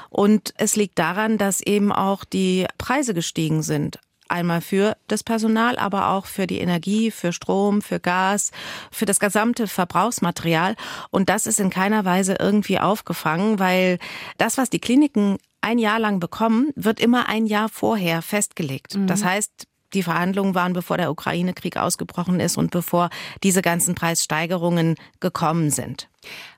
Und 0.09 0.55
es 0.57 0.77
liegt 0.77 0.99
daran, 0.99 1.37
dass 1.37 1.61
eben 1.61 1.93
auch 1.93 2.25
die 2.25 2.67
Preise 2.79 3.13
gestiegen 3.13 3.63
sind. 3.63 3.99
Einmal 4.31 4.61
für 4.61 4.97
das 5.09 5.25
Personal, 5.25 5.77
aber 5.79 6.11
auch 6.11 6.27
für 6.27 6.47
die 6.47 6.61
Energie, 6.61 7.11
für 7.11 7.33
Strom, 7.33 7.83
für 7.83 7.99
Gas, 7.99 8.53
für 8.91 9.07
das 9.07 9.19
gesamte 9.21 9.67
Verbrauchsmaterial. 9.67 10.77
Und 11.11 11.29
das 11.29 11.47
ist 11.47 11.61
in 11.61 11.71
keiner 11.71 12.05
Weise 12.05 12.37
irgendwie 12.39 12.79
aufgefangen, 12.79 13.59
weil 13.59 13.99
das, 14.39 14.57
was 14.57 14.71
die 14.71 14.79
Kliniken 14.79 15.39
ein 15.61 15.79
Jahr 15.79 15.99
lang 15.99 16.21
bekommen, 16.21 16.71
wird 16.77 17.01
immer 17.01 17.29
ein 17.29 17.47
Jahr 17.47 17.69
vorher 17.69 18.23
festgelegt. 18.23 18.95
Mhm. 18.95 19.07
Das 19.07 19.25
heißt, 19.25 19.67
die 19.93 20.03
Verhandlungen 20.03 20.55
waren, 20.55 20.73
bevor 20.73 20.97
der 20.97 21.11
Ukraine-Krieg 21.11 21.77
ausgebrochen 21.77 22.41
ist 22.41 22.57
und 22.57 22.71
bevor 22.71 23.11
diese 23.43 23.63
ganzen 23.63 23.95
Preissteigerungen 23.95 24.95
gekommen 25.19 25.71
sind. 25.71 26.09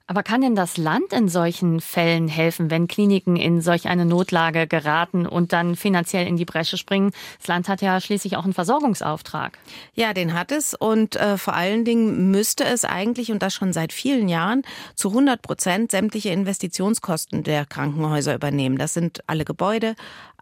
Aber 0.06 0.22
kann 0.22 0.40
denn 0.40 0.54
das 0.54 0.76
Land 0.76 1.12
in 1.12 1.28
solchen 1.28 1.80
Fällen 1.80 2.28
helfen, 2.28 2.70
wenn 2.70 2.88
Kliniken 2.88 3.36
in 3.36 3.60
solch 3.60 3.88
eine 3.88 4.04
Notlage 4.04 4.66
geraten 4.66 5.26
und 5.26 5.52
dann 5.52 5.76
finanziell 5.76 6.26
in 6.26 6.36
die 6.36 6.44
Bresche 6.44 6.76
springen? 6.76 7.12
Das 7.38 7.48
Land 7.48 7.68
hat 7.68 7.82
ja 7.82 8.00
schließlich 8.00 8.36
auch 8.36 8.44
einen 8.44 8.52
Versorgungsauftrag. 8.52 9.58
Ja, 9.94 10.12
den 10.12 10.34
hat 10.34 10.52
es 10.52 10.74
und 10.74 11.16
äh, 11.16 11.38
vor 11.38 11.54
allen 11.54 11.84
Dingen 11.84 12.30
müsste 12.30 12.64
es 12.64 12.84
eigentlich, 12.84 13.30
und 13.30 13.42
das 13.42 13.54
schon 13.54 13.72
seit 13.72 13.92
vielen 13.92 14.28
Jahren, 14.28 14.62
zu 14.94 15.08
100 15.08 15.42
Prozent 15.42 15.90
sämtliche 15.90 16.30
Investitionskosten 16.30 17.42
der 17.42 17.66
Krankenhäuser 17.66 18.34
übernehmen. 18.34 18.78
Das 18.78 18.94
sind 18.94 19.22
alle 19.26 19.44
Gebäude, 19.44 19.94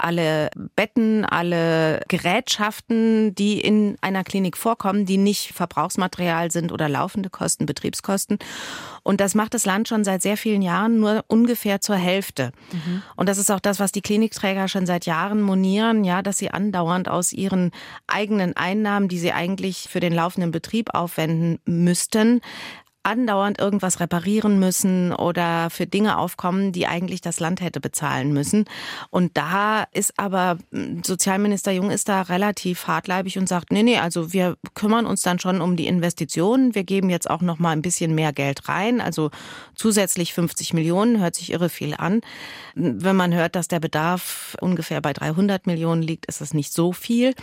alle 0.03 0.51
Betten, 0.77 1.25
alle 1.25 2.01
Gerätschaften, 2.09 3.35
die 3.35 3.61
in 3.61 3.97
einer 4.01 4.25
Klinik 4.25 4.57
vorkommen, 4.57 5.07
die 5.07 5.17
nicht 5.17 5.53
Verbrauchsmaterial 5.53 6.51
sind 6.51 6.73
oder 6.73 6.89
laufende 6.89 7.31
Kosten, 7.31 7.67
Betriebskosten. 7.67 8.39
Und 9.03 9.21
das 9.21 9.35
macht 9.35 9.55
das 9.55 9.65
Land 9.65 9.89
schon 9.89 10.05
seit 10.05 10.23
sehr 10.23 10.37
vielen 10.37 10.63
Jahren 10.63 11.01
nur 11.01 11.25
ungefähr 11.27 11.81
zur 11.81 11.97
Hälfte. 11.97 12.53
Mhm. 12.73 13.03
Und 13.17 13.29
das 13.29 13.39
ist 13.39 13.51
auch 13.51 13.61
das, 13.61 13.81
was 13.81 13.93
die 13.93 14.03
Klinikträger 14.03 14.69
schon 14.69 14.87
seit 14.87 15.07
Jahren 15.07 15.41
monieren, 15.41 16.05
ja, 16.05 16.23
dass 16.23 16.39
sie 16.39 16.51
andauernd 16.51 17.09
aus 17.09 17.33
ihren 17.33 17.71
eigenen 18.07 18.57
Einnahmen, 18.57 19.09
die 19.09 19.19
sie 19.19 19.33
eigentlich 19.33 19.89
für 19.89 20.01
den 20.01 20.13
laufenden 20.13 20.51
Betrieb 20.51 20.95
aufwenden 20.95 21.59
müssten, 21.65 22.41
andauernd 23.03 23.59
irgendwas 23.59 24.01
reparieren 24.01 24.59
müssen 24.59 25.13
oder 25.13 25.71
für 25.71 25.87
Dinge 25.87 26.19
aufkommen, 26.19 26.73
die 26.73 26.87
eigentlich 26.87 27.21
das 27.21 27.41
Land 27.41 27.61
hätte 27.61 27.81
bezahlen 27.81 28.33
müssen. 28.33 28.67
Und 29.11 29.37
da 29.37 29.85
ist 29.93 30.19
aber 30.19 30.59
hm, 30.71 31.03
Sozialminister 31.05 31.73
Jung 31.73 31.91
ist 31.91 32.09
da 32.09 32.23
relativ 32.23 32.87
hartleibig 32.87 33.39
und 33.39 33.49
sagt, 33.49 33.73
nee, 33.73 33.83
nee, 33.83 33.99
also 33.99 34.33
wir 34.33 34.57
kümmern 34.75 35.07
uns 35.07 35.23
dann 35.23 35.39
schon 35.39 35.61
um 35.61 35.77
die 35.77 35.87
Investitionen. 35.87 36.75
Wir 36.75 36.85
geben 36.85 37.11
jetzt 37.11 37.31
auch 37.31 37.41
noch 37.41 37.59
mal 37.59 37.71
ein 37.71 37.83
bisschen 37.83 38.15
mehr 38.15 38.33
Geld 38.33 38.69
rein, 38.69 39.01
also 39.01 39.31
zusätzlich 39.75 40.35
50 40.35 40.75
Millionen, 40.75 41.21
hört 41.21 41.35
sich 41.35 41.53
irre 41.53 41.69
viel 41.69 41.95
an. 41.95 42.21
Wenn 42.75 43.17
man 43.17 43.35
hört, 43.35 43.57
dass 43.57 43.69
der 43.69 43.81
Bedarf 43.81 44.57
ungefähr 44.61 45.01
bei 45.01 45.13
300 45.13 45.67
Millionen 45.67 46.03
liegt, 46.03 46.27
ist 46.27 46.41
das 46.41 46.55
nicht 46.55 46.73
so 46.73 46.93
viel. 46.93 47.35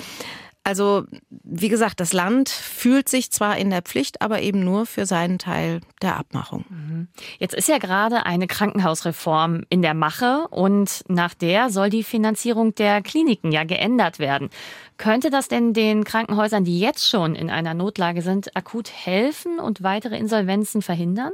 Also, 0.68 1.06
wie 1.30 1.70
gesagt, 1.70 2.02
das 2.02 2.12
Land 2.12 2.50
fühlt 2.50 3.08
sich 3.08 3.32
zwar 3.32 3.56
in 3.56 3.70
der 3.70 3.82
Pflicht, 3.82 4.22
aber 4.22 4.42
eben 4.42 4.66
nur 4.66 4.86
für 4.86 5.06
seinen 5.06 5.40
Teil 5.40 5.80
der 6.02 6.18
Abmachung. 6.18 6.66
Mhm. 6.68 7.08
Jetzt 7.40 7.56
ist 7.56 7.70
ja 7.70 7.78
gerade 7.78 8.26
eine 8.26 8.48
Krankenhausreform 8.48 9.64
in 9.70 9.82
der 9.82 9.94
Mache 9.94 10.46
und 10.50 11.06
nach 11.08 11.34
der 11.34 11.70
soll 11.70 11.90
die 11.90 12.04
Finanzierung 12.04 12.76
der 12.76 13.02
Kliniken 13.02 13.54
ja 13.54 13.64
geändert 13.64 14.20
werden. 14.20 14.50
Könnte 14.98 15.30
das 15.30 15.48
denn 15.48 15.72
den 15.72 16.04
Krankenhäusern, 16.04 16.66
die 16.66 16.82
jetzt 16.82 17.08
schon 17.08 17.36
in 17.36 17.50
einer 17.50 17.74
Notlage 17.74 18.22
sind, 18.22 18.54
akut 18.58 18.92
helfen 18.92 19.60
und 19.60 19.84
weitere 19.84 20.18
Insolvenzen 20.18 20.82
verhindern? 20.82 21.32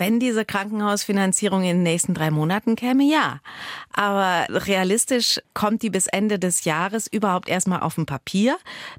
Wenn 0.00 0.18
diese 0.18 0.46
Krankenhausfinanzierung 0.46 1.60
in 1.60 1.76
den 1.76 1.82
nächsten 1.82 2.14
drei 2.14 2.30
Monaten 2.30 2.74
käme, 2.74 3.04
ja. 3.04 3.40
Aber 3.92 4.46
realistisch 4.48 5.42
kommt 5.52 5.82
die 5.82 5.90
bis 5.90 6.06
Ende 6.06 6.38
des 6.38 6.64
Jahres 6.64 7.06
überhaupt 7.06 7.50
erstmal 7.50 7.80
auf 7.80 7.96
dem 7.96 8.06
Papier. 8.06 8.56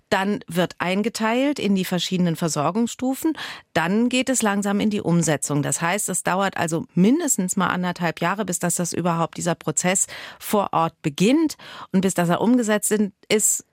Dann 0.10 0.42
wird 0.48 0.76
eingeteilt 0.78 1.58
in 1.58 1.74
die 1.74 1.86
verschiedenen 1.86 2.36
Versorgungsstufen. 2.36 3.36
Dann 3.74 4.10
geht 4.10 4.30
es 4.30 4.44
langsam 4.44 4.80
in 4.80 4.92
die 4.92 5.02
Umsetzung. 5.02 5.64
Das 5.64 5.82
heißt, 5.82 6.08
es 6.08 6.22
dauert 6.22 6.56
also 6.56 6.86
mindestens 6.94 7.58
mal 7.58 7.70
anderthalb 7.70 8.22
Jahre, 8.22 8.46
bis 8.46 8.60
das, 8.60 8.76
das 8.76 8.94
überhaupt 8.94 9.38
dieser 9.38 9.56
Prozess 9.56 10.06
vor 10.38 10.70
Ort 10.72 10.94
beginnt. 11.02 11.58
Und 11.92 12.02
bis 12.02 12.14
das 12.14 12.30
er 12.30 12.42
umgesetzt 12.42 12.96
ist, 13.28 13.66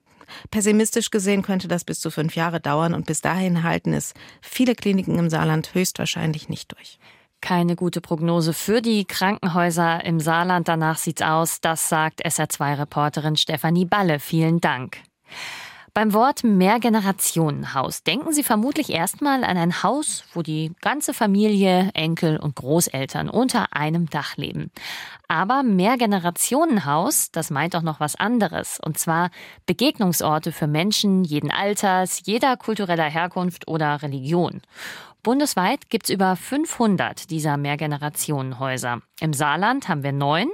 Pessimistisch 0.50 1.10
gesehen 1.10 1.40
könnte 1.40 1.68
das 1.68 1.84
bis 1.84 2.00
zu 2.00 2.10
fünf 2.10 2.36
Jahre 2.36 2.60
dauern 2.60 2.92
und 2.92 3.06
bis 3.06 3.22
dahin 3.22 3.62
halten 3.62 3.94
es 3.94 4.12
viele 4.42 4.74
Kliniken 4.74 5.18
im 5.18 5.30
Saarland 5.30 5.74
höchstwahrscheinlich 5.74 6.50
nicht 6.50 6.72
durch. 6.72 6.98
Keine 7.40 7.76
gute 7.76 8.00
Prognose 8.00 8.52
für 8.52 8.82
die 8.82 9.04
Krankenhäuser 9.04 10.04
im 10.04 10.20
Saarland. 10.20 10.68
Danach 10.68 10.98
sieht's 10.98 11.22
aus. 11.22 11.60
Das 11.60 11.88
sagt 11.88 12.24
SR2-Reporterin 12.24 13.36
Stefanie 13.36 13.84
Balle. 13.84 14.18
Vielen 14.18 14.60
Dank. 14.60 14.98
Beim 15.98 16.12
Wort 16.12 16.44
Mehrgenerationenhaus 16.44 18.04
denken 18.04 18.32
Sie 18.32 18.44
vermutlich 18.44 18.90
erstmal 18.90 19.42
an 19.42 19.56
ein 19.56 19.82
Haus, 19.82 20.22
wo 20.32 20.42
die 20.42 20.70
ganze 20.80 21.12
Familie, 21.12 21.90
Enkel 21.92 22.36
und 22.36 22.54
Großeltern 22.54 23.28
unter 23.28 23.74
einem 23.74 24.08
Dach 24.08 24.36
leben. 24.36 24.70
Aber 25.26 25.64
Mehrgenerationenhaus, 25.64 27.32
das 27.32 27.50
meint 27.50 27.74
auch 27.74 27.82
noch 27.82 27.98
was 27.98 28.14
anderes. 28.14 28.78
Und 28.80 28.96
zwar 28.96 29.30
Begegnungsorte 29.66 30.52
für 30.52 30.68
Menschen 30.68 31.24
jeden 31.24 31.50
Alters, 31.50 32.22
jeder 32.24 32.56
kultureller 32.56 33.10
Herkunft 33.10 33.66
oder 33.66 34.00
Religion. 34.00 34.62
Bundesweit 35.28 35.90
gibt 35.90 36.08
es 36.08 36.14
über 36.14 36.36
500 36.36 37.30
dieser 37.30 37.58
Mehrgenerationenhäuser. 37.58 39.02
Im 39.20 39.34
Saarland 39.34 39.86
haben 39.86 40.02
wir 40.02 40.12
neun. 40.12 40.48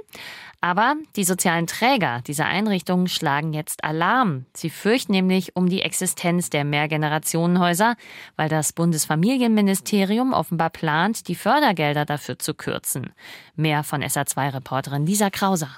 Aber 0.59 0.95
die 1.15 1.23
sozialen 1.23 1.65
Träger 1.65 2.19
dieser 2.27 2.47
Einrichtungen 2.47 3.07
schlagen 3.07 3.53
jetzt 3.53 3.85
Alarm. 3.85 4.47
Sie 4.53 4.69
fürchten 4.69 5.13
nämlich 5.13 5.55
um 5.55 5.69
die 5.69 5.81
Existenz 5.81 6.49
der 6.49 6.65
Mehrgenerationenhäuser, 6.65 7.95
weil 8.35 8.49
das 8.49 8.73
Bundesfamilienministerium 8.73 10.33
offenbar 10.33 10.71
plant, 10.71 11.29
die 11.29 11.35
Fördergelder 11.35 12.03
dafür 12.03 12.37
zu 12.37 12.53
kürzen. 12.53 13.13
Mehr 13.55 13.85
von 13.85 14.03
SA2-Reporterin 14.03 15.05
Lisa 15.05 15.29
Krauser. 15.29 15.69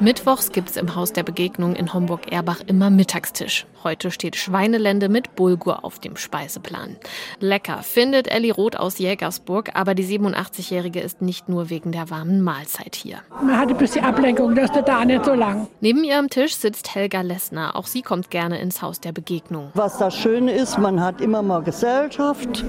Mittwochs 0.00 0.52
gibt 0.52 0.70
es 0.70 0.76
im 0.76 0.94
Haus 0.94 1.12
der 1.12 1.22
Begegnung 1.22 1.74
in 1.74 1.92
Homburg-Erbach 1.92 2.60
immer 2.66 2.90
Mittagstisch. 2.90 3.66
Heute 3.84 4.12
steht 4.12 4.36
Schweinelende 4.36 5.08
mit 5.08 5.34
Bulgur 5.34 5.84
auf 5.84 5.98
dem 5.98 6.16
Speiseplan. 6.16 6.96
Lecker, 7.40 7.82
findet 7.82 8.28
Elli 8.28 8.50
Roth 8.50 8.76
aus 8.76 8.98
Jägersburg, 8.98 9.70
aber 9.74 9.94
die 9.94 10.04
87-Jährige 10.04 11.00
ist 11.00 11.20
nicht 11.20 11.48
nur 11.48 11.68
wegen 11.68 11.90
der 11.90 12.10
warmen 12.10 12.42
Mahlzeit 12.42 12.94
hier. 12.94 13.18
Man 13.42 13.58
hat 13.58 13.70
ein 13.70 13.76
bisschen 13.76 14.04
Ablenkung, 14.04 14.54
das 14.54 14.70
ist 14.70 14.86
da 14.86 15.04
nicht 15.04 15.24
so 15.24 15.34
lang. 15.34 15.66
Neben 15.80 16.04
ihrem 16.04 16.28
Tisch 16.28 16.54
sitzt 16.54 16.94
Helga 16.94 17.22
Lessner. 17.22 17.74
Auch 17.74 17.86
sie 17.86 18.02
kommt 18.02 18.30
gerne 18.30 18.60
ins 18.60 18.82
Haus 18.82 19.00
der 19.00 19.12
Begegnung. 19.12 19.70
Was 19.74 19.98
das 19.98 20.14
Schöne 20.14 20.52
ist, 20.52 20.78
man 20.78 21.00
hat 21.00 21.20
immer 21.20 21.42
mal 21.42 21.62
Gesellschaft. 21.62 22.64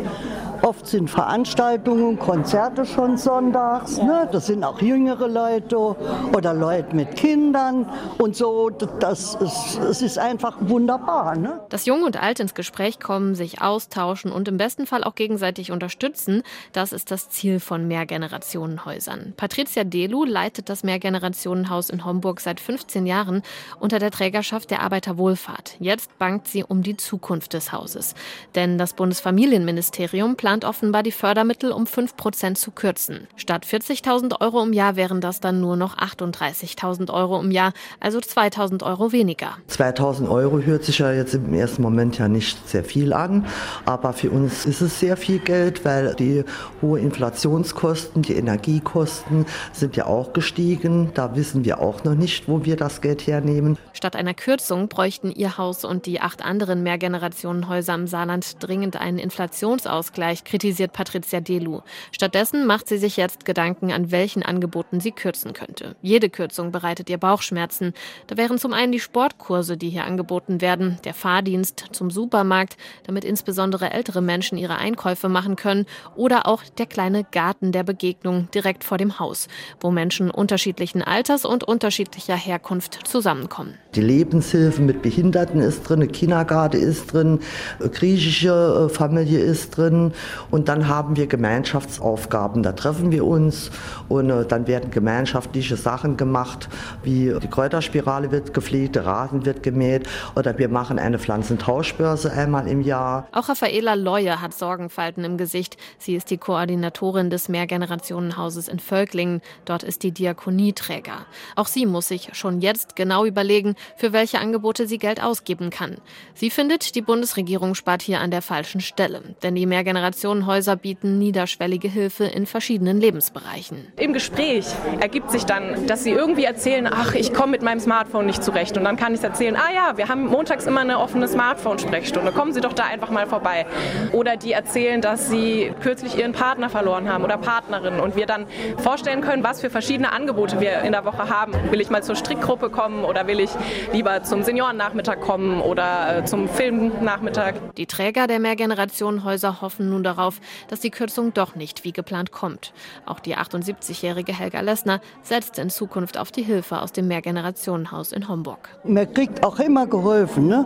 Oft 0.63 0.87
sind 0.87 1.09
Veranstaltungen, 1.09 2.17
Konzerte 2.17 2.85
schon 2.85 3.17
sonntags. 3.17 3.97
Ne? 3.97 4.29
Das 4.31 4.47
sind 4.47 4.63
auch 4.63 4.81
jüngere 4.81 5.27
Leute 5.27 5.95
oder 6.32 6.53
Leute 6.53 6.96
mit 6.96 7.15
Kindern 7.15 7.89
und 8.18 8.36
so. 8.36 8.70
Das 8.70 9.36
ist, 9.36 9.80
es 9.80 10.01
ist 10.01 10.18
einfach 10.18 10.58
wunderbar. 10.62 11.36
Ne? 11.36 11.62
Dass 11.70 11.86
Jung 11.86 12.03
und 12.03 12.22
Alt 12.22 12.39
ins 12.39 12.53
Gespräch 12.53 13.00
kommen, 13.00 13.36
sich 13.36 13.62
austauschen 13.62 14.32
und 14.32 14.48
im 14.48 14.58
besten 14.58 14.86
Fall 14.86 15.03
auch 15.03 15.15
gegenseitig 15.15 15.72
unterstützen, 15.72 16.44
das 16.72 16.94
ist 16.94 17.12
das 17.12 17.30
Ziel 17.30 17.60
von 17.60 17.88
Mehrgenerationenhäusern. 17.88 19.34
Patricia 19.38 19.84
Delu 19.84 20.24
leitet 20.25 20.70
das 20.70 20.84
Mehrgenerationenhaus 20.84 21.89
in 21.89 22.06
Homburg 22.06 22.39
seit 22.39 22.60
15 22.60 23.06
Jahren 23.06 23.42
unter 23.80 24.00
der 24.00 24.12
Trägerschaft 24.12 24.72
der 24.72 24.82
Arbeiterwohlfahrt. 24.82 25.75
Jetzt 25.80 26.18
bangt 26.18 26.48
sie 26.48 26.63
um 26.63 26.84
die 26.84 26.98
Zukunft 26.98 27.53
des 27.53 27.72
Hauses. 27.72 28.15
Denn 28.56 28.77
das 28.77 28.94
Bundesfamilienministerium 28.94 30.36
plant 30.36 30.65
offenbar 30.65 31.03
die 31.03 31.12
Fördermittel 31.12 31.72
um 31.72 31.88
5 31.88 32.15
Prozent 32.15 32.58
zu 32.58 32.72
kürzen. 32.72 33.27
Statt 33.36 33.65
40.000 33.65 34.42
Euro 34.42 34.62
im 34.63 34.74
Jahr 34.74 34.96
wären 34.96 35.22
das 35.22 35.39
dann 35.39 35.60
nur 35.60 35.75
noch 35.75 35.98
38.000 36.13 37.12
Euro 37.12 37.39
im 37.41 37.51
Jahr, 37.51 37.74
also 38.00 38.20
2.000 38.20 38.84
Euro 38.84 39.12
weniger. 39.12 39.58
2.000 39.70 40.29
Euro 40.29 40.60
hört 40.60 40.84
sich 40.84 41.00
ja 41.00 41.12
jetzt 41.12 41.34
im 41.34 41.53
ersten 41.53 41.82
Moment 41.82 42.17
ja 42.17 42.27
nicht 42.27 42.67
sehr 42.67 42.84
viel 42.84 43.13
an, 43.13 43.46
aber 43.86 44.13
für 44.13 44.29
uns 44.32 44.65
ist 44.65 44.82
es 44.82 45.00
sehr 45.00 45.17
viel 45.17 45.39
Geld, 45.39 45.86
weil 45.86 46.15
die 46.15 46.43
hohen 46.82 47.03
Inflationskosten, 47.03 48.22
die 48.22 48.34
Energiekosten 48.34 49.46
sind 49.72 49.96
ja 49.96 50.05
auch 50.05 50.34
gestiegen. 50.34 51.12
Da 51.13 51.36
wissen 51.36 51.65
wir 51.65 51.79
auch 51.79 52.03
noch 52.03 52.15
nicht, 52.15 52.48
wo 52.48 52.65
wir 52.65 52.75
das 52.75 53.01
Geld 53.01 53.27
hernehmen. 53.27 53.77
Statt 53.93 54.15
einer 54.15 54.34
Kürzung 54.34 54.88
bräuchten 54.88 55.32
Ihr 55.32 55.58
Haus 55.58 55.86
und 55.86 56.05
die 56.05 56.20
acht 56.20 56.43
anderen 56.43 56.84
Mehrgenerationenhäuser 56.84 57.93
im 57.96 58.08
Saarland 58.08 58.55
dringend 58.60 59.00
einen 59.00 59.17
Inflationsausgleich 59.17 60.43
kritisiert 60.43 60.93
Patricia 60.93 61.39
Delu. 61.39 61.82
Stattdessen 62.12 62.65
macht 62.65 62.88
sie 62.88 62.98
sich 62.98 63.17
jetzt 63.17 63.46
Gedanken, 63.46 63.91
an 63.91 64.12
welchen 64.12 64.43
Angeboten 64.43 65.00
sie 65.00 65.12
kürzen 65.12 65.53
könnte. 65.53 65.96
Jede 66.05 66.29
Kürzung 66.29 66.74
bereitet 66.74 67.10
ihr 67.10 67.17
Bauchschmerzen. 67.17 67.93
Da 68.27 68.36
wären 68.36 68.57
zum 68.57 68.74
einen 68.74 68.91
die 68.91 69.00
Sportkurse, 69.00 69.77
die 69.77 69.89
hier 69.89 70.03
angeboten 70.03 70.60
werden, 70.60 70.98
der 71.05 71.13
Fahrdienst 71.13 71.86
zum 71.93 72.12
Supermarkt, 72.12 72.75
damit 73.05 73.24
insbesondere 73.24 73.89
ältere 73.91 74.22
Menschen 74.22 74.57
ihre 74.57 74.75
Einkäufe 74.75 75.29
machen 75.29 75.55
können, 75.55 75.86
oder 76.17 76.45
auch 76.45 76.62
der 76.77 76.88
kleine 76.88 77.24
Garten 77.24 77.72
der 77.72 77.83
Begegnung 77.83 78.50
direkt 78.53 78.83
vor 78.83 78.98
dem 78.98 79.17
Haus, 79.17 79.48
wo 79.79 79.91
Menschen 79.91 80.29
unterschiedlichen 80.29 81.01
Alters 81.01 81.45
und 81.45 81.63
unterschiedlicher 81.63 82.36
Herkunft 82.36 83.07
zusammenkommen. 83.07 83.75
Die 83.95 84.01
Lebenshilfe 84.01 84.81
mit 84.81 85.03
Behinderten 85.03 85.62
ist 85.62 85.88
drin, 85.88 86.12
Kindergarten 86.12 86.81
ist 86.81 87.13
drin, 87.13 87.39
griechische 87.79 88.89
äh, 88.89 88.93
Familie 88.93 89.39
ist 89.39 89.77
drin 89.77 90.12
und 90.51 90.67
dann 90.67 90.89
haben 90.89 91.15
wir 91.15 91.27
Gemeinschaftsaufgaben. 91.27 92.62
Da 92.62 92.74
treffen 92.74 93.13
wir 93.13 93.25
uns 93.25 93.72
und 94.10 94.29
äh, 94.29 94.45
dann 94.45 94.67
werden 94.67 94.91
gemeinschaftliche 94.91 95.77
Sachen 95.77 95.92
gemacht, 96.17 96.69
wie 97.03 97.33
die 97.41 97.47
Kräuterspirale 97.47 98.31
wird 98.31 98.53
gepflegt, 98.53 98.95
der 98.95 99.05
Rasen 99.05 99.45
wird 99.45 99.63
gemäht 99.63 100.09
oder 100.35 100.57
wir 100.57 100.69
machen 100.69 101.00
eine 101.00 101.19
Pflanzentauschbörse 101.19 102.31
einmal 102.31 102.67
im 102.67 102.81
Jahr. 102.81 103.27
Auch 103.31 103.50
Raffaela 103.50 103.93
Leue 103.93 104.41
hat 104.41 104.53
Sorgenfalten 104.53 105.23
im 105.23 105.38
Gesicht. 105.38 105.77
Sie 105.97 106.15
ist 106.15 106.31
die 106.31 106.38
Koordinatorin 106.38 107.29
des 107.29 107.47
Mehrgenerationenhauses 107.47 108.67
in 108.67 108.79
Völklingen. 108.79 109.41
Dort 109.65 109.83
ist 109.83 110.03
die 110.03 110.12
Diakonieträger. 110.12 111.25
Auch 111.55 111.67
sie 111.67 111.85
muss 111.85 112.07
sich 112.07 112.29
schon 112.33 112.62
jetzt 112.62 112.95
genau 112.95 113.25
überlegen, 113.25 113.75
für 113.95 114.13
welche 114.13 114.39
Angebote 114.39 114.88
sie 114.88 114.97
Geld 114.97 115.21
ausgeben 115.21 115.69
kann. 115.69 115.97
Sie 116.33 116.50
findet, 116.50 116.95
die 116.95 117.01
Bundesregierung 117.01 117.75
spart 117.75 118.01
hier 118.01 118.19
an 118.19 118.31
der 118.31 118.41
falschen 118.41 118.81
Stelle, 118.81 119.21
denn 119.43 119.55
die 119.55 119.65
Mehrgenerationenhäuser 119.65 120.75
bieten 120.75 121.19
niederschwellige 121.19 121.88
Hilfe 121.88 122.25
in 122.25 122.45
verschiedenen 122.45 123.00
Lebensbereichen. 123.00 123.88
Im 123.97 124.13
Gespräch 124.13 124.65
ergibt 125.00 125.31
sich 125.31 125.45
dann, 125.45 125.73
dass 125.88 126.03
sie 126.03 126.12
irgendwie 126.12 126.46
erzählen, 126.46 126.88
ach, 126.92 127.13
ich 127.15 127.34
komme 127.34 127.51
mit 127.51 127.62
meinem 127.62 127.80
Smartphone 127.80 128.25
nicht 128.25 128.44
zurecht. 128.44 128.77
Und 128.77 128.84
dann 128.84 128.98
kann 128.98 129.13
ich 129.13 129.24
erzählen, 129.24 129.56
ah 129.56 129.72
ja, 129.74 129.98
wir 129.98 130.10
haben 130.10 130.27
montags 130.27 130.65
immer 130.65 130.82
eine 130.82 131.00
offene 131.00 131.27
Smartphone-Sprechstunde, 131.27 132.32
kommen 132.32 132.53
Sie 132.53 132.62
doch 132.62 132.74
da 132.74 132.84
einfach 132.84 133.10
mal 133.10 133.27
vorbei. 133.27 133.65
Oder 134.12 134.38
die 134.38 134.51
erzählen, 134.51 135.01
dass 135.01 135.30
sie 135.30 135.74
kürzlich 135.82 136.18
ihren 136.18 136.34
Partner 136.34 136.70
verloren 136.70 137.12
haben 137.12 137.24
oder 137.24 137.38
Partnerin 137.38 138.00
und 138.00 138.15
wir 138.15 138.25
dann 138.25 138.46
vorstellen 138.77 139.22
können, 139.22 139.44
was 139.44 139.62
für 139.62 139.70
verschiedene 139.70 140.12
Angebote 140.12 140.60
wir 140.60 140.82
in 140.82 140.92
der 140.92 141.06
Woche 141.06 141.30
haben. 141.30 141.53
Will 141.72 141.82
ich 141.82 141.89
mal 141.89 142.03
zur 142.03 142.15
Strickgruppe 142.15 142.70
kommen 142.70 143.03
oder 143.03 143.27
will 143.27 143.39
ich 143.39 143.50
lieber 143.92 144.24
zum 144.24 144.44
Seniorennachmittag 144.44 145.20
kommen 145.20 145.62
oder 145.62 146.20
äh, 146.20 146.25
zum 146.25 146.48
Filmnachmittag? 146.48 147.56
Die 147.77 147.86
Träger 147.86 148.27
der 148.27 148.39
Mehrgenerationenhäuser 148.39 149.62
hoffen 149.62 149.89
nun 149.89 150.03
darauf, 150.03 150.39
dass 150.68 150.80
die 150.80 150.92
Kürzung 150.92 151.34
doch 151.34 151.56
nicht 151.56 151.84
wie 151.84 151.92
geplant 151.92 152.32
kommt. 152.32 152.74
Auch 153.06 153.20
die 153.20 153.36
78-jährige 153.36 154.38
Helga 154.38 154.62
Lessner 154.62 155.01
setzt 155.22 155.60
in 155.60 155.62
Zukunft 155.70 156.17
auf 156.17 156.32
die 156.32 156.43
Hilfe 156.43 156.82
aus 156.82 156.91
dem 156.91 157.08
Mehrgenerationenhaus 157.08 158.12
in 158.12 158.27
Homburg. 158.27 158.70
Man 158.84 159.12
kriegt 159.13 159.43
auch 159.43 159.60
immer 159.60 159.88
geholfen, 159.88 160.48
ne? 160.48 160.65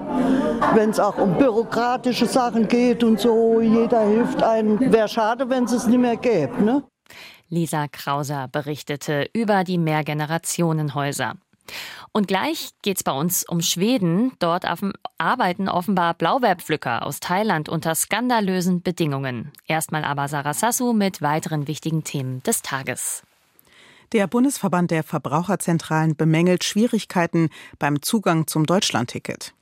wenn 0.73 0.89
es 0.89 0.99
auch 0.99 1.17
um 1.17 1.37
bürokratische 1.37 2.25
Sachen 2.25 2.67
geht 2.67 3.03
und 3.03 3.19
so. 3.19 3.61
Jeder 3.61 4.01
hilft 4.01 4.43
einem. 4.43 4.79
Wäre 4.79 5.07
schade, 5.07 5.49
wenn 5.49 5.65
es 5.65 5.71
es 5.71 5.87
nicht 5.87 5.99
mehr 5.99 6.17
gäbe. 6.17 6.63
Ne? 6.63 6.83
Lisa 7.49 7.87
Krauser 7.87 8.47
berichtete 8.47 9.29
über 9.33 9.63
die 9.63 9.77
Mehrgenerationenhäuser. 9.77 11.35
Und 12.11 12.27
gleich 12.27 12.71
geht's 12.81 13.03
bei 13.03 13.11
uns 13.11 13.43
um 13.47 13.61
Schweden. 13.61 14.31
Dort 14.39 14.65
arbeiten 15.17 15.69
offenbar 15.69 16.13
Blaubeerpflücker 16.13 17.05
aus 17.05 17.19
Thailand 17.19 17.69
unter 17.69 17.95
skandalösen 17.95 18.81
Bedingungen. 18.81 19.51
Erstmal 19.67 20.03
aber 20.03 20.27
Sarah 20.27 20.53
Sassu 20.53 20.93
mit 20.93 21.21
weiteren 21.21 21.67
wichtigen 21.67 22.03
Themen 22.03 22.41
des 22.43 22.61
Tages. 22.61 23.23
Der 24.13 24.27
Bundesverband 24.27 24.91
der 24.91 25.03
Verbraucherzentralen 25.03 26.15
bemängelt 26.15 26.63
Schwierigkeiten 26.63 27.49
beim 27.77 28.01
Zugang 28.01 28.47
zum 28.47 28.65
Deutschlandticket. 28.65 29.53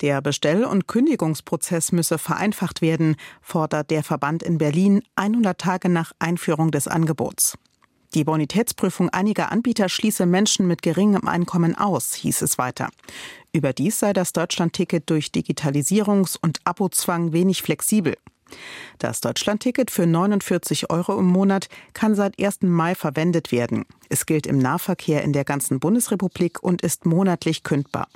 Der 0.00 0.20
Bestell- 0.20 0.64
und 0.64 0.86
Kündigungsprozess 0.86 1.92
müsse 1.92 2.18
vereinfacht 2.18 2.82
werden, 2.82 3.16
fordert 3.40 3.90
der 3.90 4.02
Verband 4.02 4.42
in 4.42 4.58
Berlin 4.58 5.02
100 5.16 5.58
Tage 5.58 5.88
nach 5.88 6.12
Einführung 6.18 6.70
des 6.70 6.88
Angebots. 6.88 7.56
Die 8.14 8.24
Bonitätsprüfung 8.24 9.08
einiger 9.10 9.50
Anbieter 9.50 9.88
schließe 9.88 10.26
Menschen 10.26 10.66
mit 10.66 10.82
geringem 10.82 11.26
Einkommen 11.26 11.76
aus, 11.76 12.14
hieß 12.14 12.42
es 12.42 12.58
weiter. 12.58 12.90
Überdies 13.52 13.98
sei 13.98 14.12
das 14.12 14.32
Deutschlandticket 14.32 15.10
durch 15.10 15.28
Digitalisierungs- 15.28 16.38
und 16.40 16.60
Abozwang 16.64 17.32
wenig 17.32 17.62
flexibel. 17.62 18.16
Das 18.98 19.20
Deutschlandticket 19.20 19.90
für 19.90 20.06
49 20.06 20.90
Euro 20.90 21.18
im 21.18 21.26
Monat 21.26 21.68
kann 21.92 22.14
seit 22.14 22.40
1. 22.40 22.62
Mai 22.62 22.94
verwendet 22.94 23.52
werden. 23.52 23.84
Es 24.08 24.26
gilt 24.26 24.46
im 24.46 24.58
Nahverkehr 24.58 25.22
in 25.22 25.32
der 25.32 25.44
ganzen 25.44 25.80
Bundesrepublik 25.80 26.62
und 26.62 26.82
ist 26.82 27.06
monatlich 27.06 27.62
kündbar. 27.62 28.08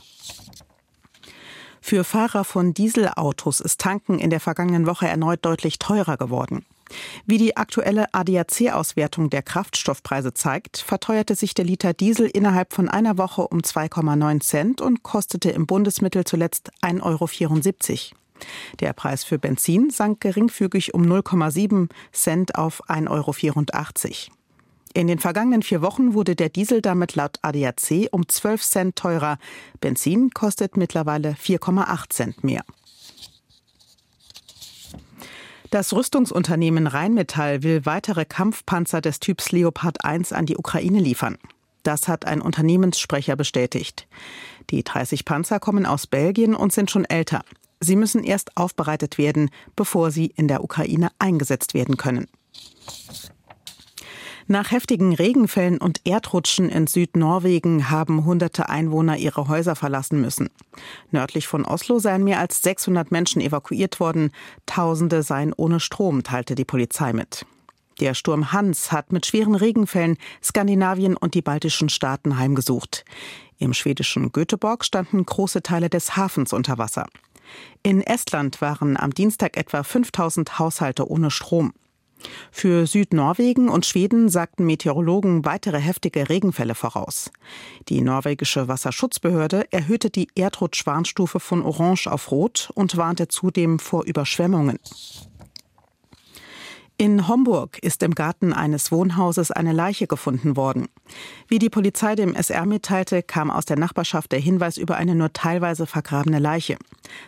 Für 1.81 2.05
Fahrer 2.05 2.45
von 2.45 2.75
Dieselautos 2.75 3.61
ist 3.61 3.81
Tanken 3.81 4.19
in 4.19 4.31
der 4.31 4.41
vergangenen 4.41 4.87
Woche 4.87 5.09
erneut 5.09 5.45
deutlich 5.45 5.79
teurer 5.79 6.17
geworden. 6.17 6.65
Wie 7.25 7.39
die 7.39 7.57
aktuelle 7.57 8.13
ADAC-Auswertung 8.13 9.31
der 9.31 9.43
Kraftstoffpreise 9.43 10.35
zeigt, 10.35 10.79
verteuerte 10.79 11.35
sich 11.35 11.55
der 11.55 11.65
Liter 11.65 11.93
Diesel 11.93 12.27
innerhalb 12.27 12.73
von 12.73 12.89
einer 12.89 13.17
Woche 13.17 13.47
um 13.47 13.61
2,9 13.61 14.41
Cent 14.41 14.81
und 14.81 15.03
kostete 15.03 15.51
im 15.51 15.67
Bundesmittel 15.67 16.25
zuletzt 16.25 16.71
1,74 16.83 18.11
Euro. 18.11 18.20
Der 18.81 18.93
Preis 18.93 19.25
für 19.25 19.39
Benzin 19.39 19.91
sank 19.91 20.21
geringfügig 20.21 20.95
um 20.95 21.03
0,7 21.03 21.89
Cent 22.13 22.55
auf 22.57 22.89
1,84 22.89 23.09
Euro. 23.11 23.35
In 24.93 25.07
den 25.07 25.21
vergangenen 25.21 25.63
vier 25.63 25.83
Wochen 25.83 26.15
wurde 26.15 26.35
der 26.35 26.49
Diesel 26.49 26.83
damit 26.83 27.15
laut 27.15 27.39
ADAC 27.43 28.09
um 28.11 28.29
12 28.29 28.63
Cent 28.63 28.97
teurer. 28.97 29.39
Benzin 29.81 30.31
kostet 30.31 30.77
mittlerweile 30.77 31.33
4,8 31.33 32.11
Cent 32.11 32.45
mehr. 32.45 32.65
Das 35.71 35.93
Rüstungsunternehmen 35.93 36.89
Rheinmetall 36.89 37.63
will 37.63 37.87
weitere 37.87 38.25
Kampfpanzer 38.25 39.01
des 39.01 39.21
Typs 39.21 39.53
Leopard 39.53 40.05
1 40.05 40.33
an 40.33 40.47
die 40.47 40.57
Ukraine 40.57 40.99
liefern. 40.99 41.39
Das 41.85 42.09
hat 42.09 42.27
ein 42.27 42.43
Unternehmenssprecher 42.43 43.37
bestätigt. 43.37 44.09
Die 44.71 44.83
30 44.83 45.25
Panzer 45.25 45.61
kommen 45.61 45.87
aus 45.87 46.09
Belgien 46.09 46.57
und 46.57 46.73
sind 46.73 46.91
schon 46.91 47.05
älter. 47.05 47.45
Sie 47.81 47.97
müssen 47.97 48.23
erst 48.23 48.57
aufbereitet 48.57 49.19
werden, 49.19 49.51
bevor 49.75 50.11
sie 50.11 50.27
in 50.27 50.49
der 50.49 50.63
Ukraine 50.63 51.11
eingesetzt 51.19 51.75
werden 51.75 51.97
können. 51.97 52.27
Nach 54.47 54.73
heftigen 54.73 55.15
Regenfällen 55.15 55.79
und 55.79 56.01
Erdrutschen 56.05 56.71
in 56.71 56.89
Südnorwegen 56.89 57.89
haben 57.89 58.25
hunderte 58.25 58.69
Einwohner 58.69 59.17
ihre 59.17 59.47
Häuser 59.47 59.77
verlassen 59.77 60.21
müssen. 60.21 60.51
Nördlich 61.13 61.47
von 61.47 61.65
Oslo 61.65 62.01
seien 62.01 62.25
mehr 62.25 62.41
als 62.41 62.61
600 62.63 63.13
Menschen 63.13 63.41
evakuiert 63.41 64.01
worden. 64.01 64.33
Tausende 64.67 65.23
seien 65.23 65.53
ohne 65.57 65.79
Strom, 65.79 66.25
teilte 66.25 66.57
die 66.57 66.65
Polizei 66.65 67.13
mit. 67.13 67.47
Der 68.01 68.15
Sturm 68.15 68.51
Hans 68.51 68.91
hat 68.91 69.13
mit 69.13 69.25
schweren 69.25 69.55
Regenfällen 69.55 70.17
Skandinavien 70.43 71.17
und 71.17 71.35
die 71.35 71.43
baltischen 71.43 71.89
Staaten 71.89 72.37
heimgesucht. 72.37 73.05
Im 73.59 73.73
schwedischen 73.73 74.33
Göteborg 74.33 74.85
standen 74.85 75.25
große 75.25 75.63
Teile 75.63 75.89
des 75.91 76.17
Hafens 76.17 76.53
unter 76.53 76.77
Wasser. 76.77 77.07
In 77.83 78.03
Estland 78.03 78.61
waren 78.61 78.97
am 78.97 79.13
Dienstag 79.13 79.57
etwa 79.57 79.83
5000 79.83 80.59
Haushalte 80.59 81.09
ohne 81.09 81.31
Strom. 81.31 81.73
Für 82.51 82.87
Südnorwegen 82.87 83.69
und 83.69 83.87
Schweden 83.87 84.29
sagten 84.29 84.67
Meteorologen 84.67 85.45
weitere 85.45 85.79
heftige 85.79 86.29
Regenfälle 86.29 86.75
voraus. 86.75 87.31
Die 87.89 88.03
norwegische 88.03 88.69
Wasserschutzbehörde 88.69 89.73
erhöhte 89.73 90.11
die 90.11 90.29
Erdrutschwarnstufe 90.35 91.41
von 91.41 91.63
Orange 91.63 92.09
auf 92.09 92.31
Rot 92.31 92.71
und 92.75 92.97
warnte 92.97 93.29
zudem 93.29 93.79
vor 93.79 94.05
Überschwemmungen. 94.05 94.79
In 97.01 97.29
Homburg 97.29 97.79
ist 97.79 98.03
im 98.03 98.15
Garten 98.15 98.53
eines 98.53 98.93
Wohnhauses 98.93 99.51
eine 99.51 99.73
Leiche 99.73 100.07
gefunden 100.07 100.55
worden. 100.55 100.87
Wie 101.49 101.59
die 101.59 101.71
Polizei 101.71 102.15
dem 102.15 102.35
SR 102.35 102.67
mitteilte, 102.67 103.23
kam 103.23 103.51
aus 103.51 103.65
der 103.65 103.79
Nachbarschaft 103.79 104.33
der 104.33 104.39
Hinweis 104.39 104.77
über 104.77 104.99
eine 104.99 105.15
nur 105.15 105.33
teilweise 105.33 105.87
vergrabene 105.87 106.39
Leiche. 106.39 106.77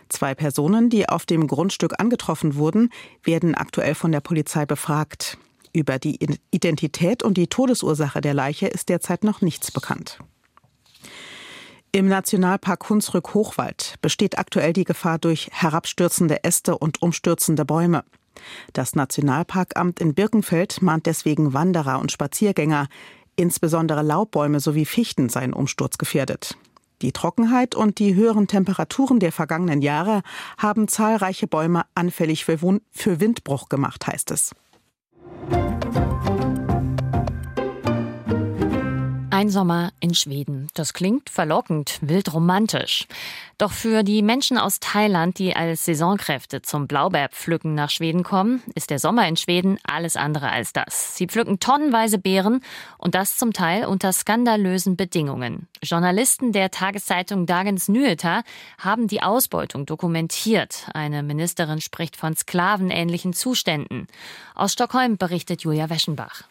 Zwei 0.09 0.35
Personen, 0.35 0.91
die 0.91 1.09
auf 1.09 1.25
dem 1.25 1.47
Grundstück 1.47 1.99
angetroffen 1.99 2.53
wurden, 2.53 2.91
werden 3.23 3.55
aktuell 3.55 3.95
von 3.95 4.11
der 4.11 4.19
Polizei 4.19 4.67
befragt. 4.67 5.39
Über 5.73 5.97
die 5.97 6.19
Identität 6.51 7.23
und 7.23 7.35
die 7.35 7.47
Todesursache 7.47 8.21
der 8.21 8.35
Leiche 8.35 8.67
ist 8.67 8.89
derzeit 8.89 9.23
noch 9.23 9.41
nichts 9.41 9.71
bekannt. 9.71 10.19
Im 11.91 12.07
Nationalpark 12.07 12.87
Hunsrück 12.91 13.33
Hochwald 13.33 13.95
besteht 14.03 14.37
aktuell 14.37 14.73
die 14.73 14.83
Gefahr 14.83 15.17
durch 15.17 15.49
herabstürzende 15.51 16.43
Äste 16.43 16.77
und 16.77 17.01
umstürzende 17.01 17.65
Bäume. 17.65 18.03
Das 18.73 18.95
Nationalparkamt 18.95 19.99
in 19.99 20.13
Birkenfeld 20.13 20.81
mahnt 20.81 21.05
deswegen 21.05 21.53
Wanderer 21.53 21.99
und 21.99 22.11
Spaziergänger, 22.11 22.87
insbesondere 23.35 24.01
Laubbäume 24.01 24.59
sowie 24.59 24.85
Fichten 24.85 25.29
seien 25.29 25.53
umsturzgefährdet. 25.53 26.57
Die 27.01 27.11
Trockenheit 27.11 27.75
und 27.75 27.99
die 27.99 28.15
höheren 28.15 28.47
Temperaturen 28.47 29.19
der 29.19 29.33
vergangenen 29.33 29.81
Jahre 29.81 30.21
haben 30.57 30.87
zahlreiche 30.87 31.47
Bäume 31.47 31.83
anfällig 31.95 32.45
für, 32.45 32.61
Windbruch 33.19 33.67
gemacht, 33.67 34.07
heißt 34.07 34.31
es. 34.31 34.55
Ein 39.43 39.49
Sommer 39.49 39.91
in 39.99 40.13
Schweden. 40.13 40.69
Das 40.73 40.93
klingt 40.93 41.29
verlockend, 41.29 41.99
wild 41.99 42.33
romantisch. 42.33 43.07
Doch 43.57 43.73
für 43.73 44.03
die 44.03 44.21
Menschen 44.21 44.57
aus 44.57 44.79
Thailand, 44.79 45.37
die 45.37 45.53
als 45.53 45.83
Saisonkräfte 45.83 46.61
zum 46.61 46.87
Blaubeerpflücken 46.87 47.75
nach 47.75 47.89
Schweden 47.89 48.23
kommen, 48.23 48.63
ist 48.73 48.89
der 48.89 48.99
Sommer 48.99 49.27
in 49.27 49.35
Schweden 49.35 49.79
alles 49.85 50.15
andere 50.15 50.49
als 50.49 50.71
das. 50.71 51.17
Sie 51.17 51.27
pflücken 51.27 51.59
tonnenweise 51.59 52.19
Beeren 52.19 52.61
und 52.97 53.15
das 53.15 53.35
zum 53.35 53.51
Teil 53.51 53.85
unter 53.85 54.13
skandalösen 54.13 54.95
Bedingungen. 54.95 55.67
Journalisten 55.83 56.53
der 56.53 56.71
Tageszeitung 56.71 57.45
Dagens 57.45 57.89
Nyheter 57.89 58.43
haben 58.77 59.09
die 59.09 59.23
Ausbeutung 59.23 59.85
dokumentiert. 59.85 60.87
Eine 60.93 61.21
Ministerin 61.21 61.81
spricht 61.81 62.15
von 62.15 62.33
sklavenähnlichen 62.33 63.33
Zuständen. 63.33 64.07
Aus 64.55 64.71
Stockholm 64.71 65.17
berichtet 65.17 65.63
Julia 65.63 65.89
Weschenbach. 65.89 66.43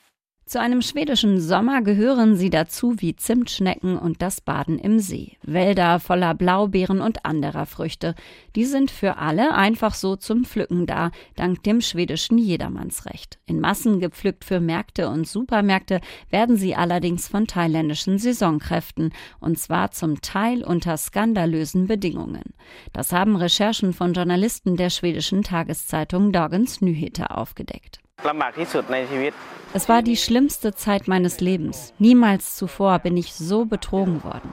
Zu 0.53 0.61
einem 0.61 0.83
schwedischen 0.83 1.41
Sommer 1.41 1.81
gehören 1.81 2.37
sie 2.37 2.51
dazu 2.51 2.97
wie 2.99 3.17
Zimtschnecken 3.17 3.97
und 3.97 4.21
das 4.21 4.43
Baden 4.43 4.79
im 4.79 4.99
See. 4.99 5.38
Wälder 5.43 5.99
voller 5.99 6.35
Blaubeeren 6.35 7.01
und 7.01 7.25
anderer 7.25 7.65
Früchte. 7.65 8.15
Die 8.55 8.67
sind 8.67 8.91
für 8.91 9.17
alle 9.17 9.55
einfach 9.55 9.95
so 9.95 10.15
zum 10.15 10.45
Pflücken 10.45 10.85
da, 10.85 11.11
dank 11.37 11.62
dem 11.62 11.81
schwedischen 11.81 12.37
Jedermannsrecht. 12.37 13.38
In 13.47 13.61
Massen 13.61 13.99
gepflückt 13.99 14.45
für 14.45 14.61
Märkte 14.61 15.09
und 15.09 15.27
Supermärkte 15.27 16.03
werden 16.29 16.59
sie 16.59 16.75
allerdings 16.75 17.29
von 17.29 17.47
thailändischen 17.47 18.19
Saisonkräften, 18.19 19.15
und 19.41 19.59
zwar 19.59 19.93
zum 19.93 20.21
Teil 20.21 20.65
unter 20.65 20.99
skandalösen 20.99 21.87
Bedingungen. 21.87 22.53
Das 22.93 23.11
haben 23.11 23.37
Recherchen 23.37 23.95
von 23.95 24.12
Journalisten 24.12 24.77
der 24.77 24.91
schwedischen 24.91 25.45
Tageszeitung 25.45 26.31
Dagens 26.31 26.83
Nyheter 26.83 27.38
aufgedeckt. 27.38 28.02
Es 29.75 29.89
war 29.89 30.03
die 30.03 30.17
schlimmste 30.17 30.75
Zeit 30.75 31.09
meines 31.09 31.41
Lebens. 31.41 31.95
Niemals 31.99 32.57
zuvor 32.57 32.99
bin 32.99 33.17
ich 33.17 33.33
so 33.35 33.65
betrogen 33.65 34.23
worden. 34.23 34.53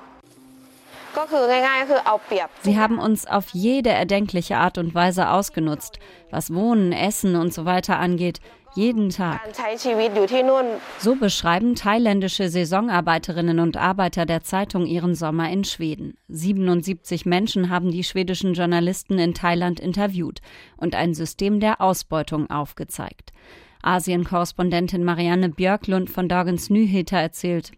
Sie 2.61 2.79
haben 2.79 2.99
uns 2.99 3.25
auf 3.25 3.49
jede 3.49 3.89
erdenkliche 3.89 4.57
Art 4.57 4.77
und 4.77 4.95
Weise 4.95 5.29
ausgenutzt, 5.29 5.99
was 6.31 6.53
Wohnen, 6.53 6.93
Essen 6.93 7.35
und 7.35 7.53
so 7.53 7.65
weiter 7.65 7.97
angeht, 7.97 8.39
jeden 8.75 9.09
Tag. 9.09 9.41
So 10.99 11.15
beschreiben 11.15 11.75
thailändische 11.75 12.49
Saisonarbeiterinnen 12.49 13.59
und 13.59 13.77
Arbeiter 13.77 14.25
der 14.25 14.43
Zeitung 14.43 14.85
ihren 14.85 15.15
Sommer 15.15 15.49
in 15.49 15.63
Schweden. 15.63 16.17
77 16.27 17.25
Menschen 17.25 17.69
haben 17.69 17.91
die 17.91 18.03
schwedischen 18.03 18.53
Journalisten 18.53 19.19
in 19.19 19.33
Thailand 19.33 19.79
interviewt 19.79 20.39
und 20.77 20.95
ein 20.95 21.13
System 21.13 21.59
der 21.59 21.81
Ausbeutung 21.81 22.49
aufgezeigt. 22.49 23.31
Asien-Korrespondentin 23.81 25.03
Marianne 25.03 25.49
Björklund 25.49 26.09
von 26.09 26.27
Dagens 26.27 26.69
Nyheter 26.69 27.17
erzählt. 27.17 27.71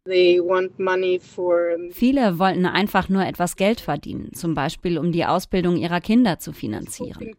Viele 1.91 2.39
wollten 2.39 2.65
einfach 2.65 3.09
nur 3.09 3.25
etwas 3.25 3.55
Geld 3.55 3.81
verdienen, 3.81 4.33
zum 4.33 4.53
Beispiel 4.53 4.97
um 4.97 5.11
die 5.11 5.25
Ausbildung 5.25 5.77
ihrer 5.77 6.01
Kinder 6.01 6.39
zu 6.39 6.53
finanzieren. 6.53 7.35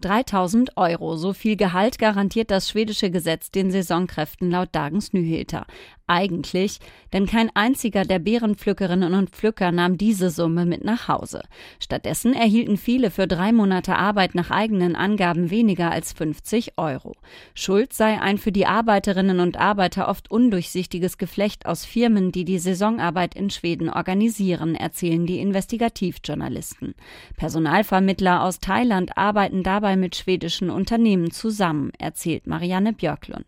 3000 0.00 0.76
Euro, 0.76 1.16
so 1.16 1.32
viel 1.32 1.56
Gehalt 1.56 1.98
garantiert 1.98 2.50
das 2.50 2.68
schwedische 2.70 3.10
Gesetz 3.10 3.50
den 3.50 3.70
Saisonkräften 3.70 4.50
laut 4.50 4.68
Dagens 4.72 5.12
Nyheter. 5.12 5.66
Eigentlich, 6.10 6.78
denn 7.12 7.26
kein 7.26 7.50
einziger 7.54 8.04
der 8.04 8.18
Beerenpflückerinnen 8.18 9.12
und 9.12 9.28
Pflücker 9.28 9.72
nahm 9.72 9.98
diese 9.98 10.30
Summe 10.30 10.64
mit 10.64 10.82
nach 10.82 11.06
Hause. 11.06 11.42
Stattdessen 11.78 12.32
erhielten 12.32 12.78
viele 12.78 13.10
für 13.10 13.26
drei 13.26 13.52
Monate 13.52 13.94
Arbeit 13.94 14.34
nach 14.34 14.50
eigenen 14.50 14.96
Angaben 14.96 15.50
weniger 15.50 15.90
als 15.90 16.14
50 16.14 16.78
Euro. 16.78 17.14
Schuld 17.54 17.92
sei 17.92 18.18
ein 18.20 18.38
für 18.38 18.52
die 18.52 18.64
Arbeiterinnen 18.64 19.38
und 19.40 19.58
Arbeiter 19.58 20.08
oft 20.08 20.30
undurchsichtiges 20.30 21.18
Geflecht 21.18 21.66
aus 21.66 21.84
Firmen, 21.84 22.32
die 22.32 22.46
die 22.46 22.58
Saisonarbeit 22.58 23.34
in 23.34 23.50
Schweden 23.50 23.90
organisieren, 23.90 24.76
erzählen 24.76 25.26
die 25.26 25.40
Investigativjournalisten. 25.40 26.94
Personalvermittler 27.36 28.44
aus 28.44 28.60
Thailand 28.60 29.18
arbeiten 29.18 29.62
dabei 29.62 29.96
mit 29.96 30.16
schwedischen 30.16 30.70
Unternehmen 30.70 31.30
zusammen, 31.32 31.92
erzählt 31.98 32.46
Marianne 32.46 32.94
Björklund. 32.94 33.44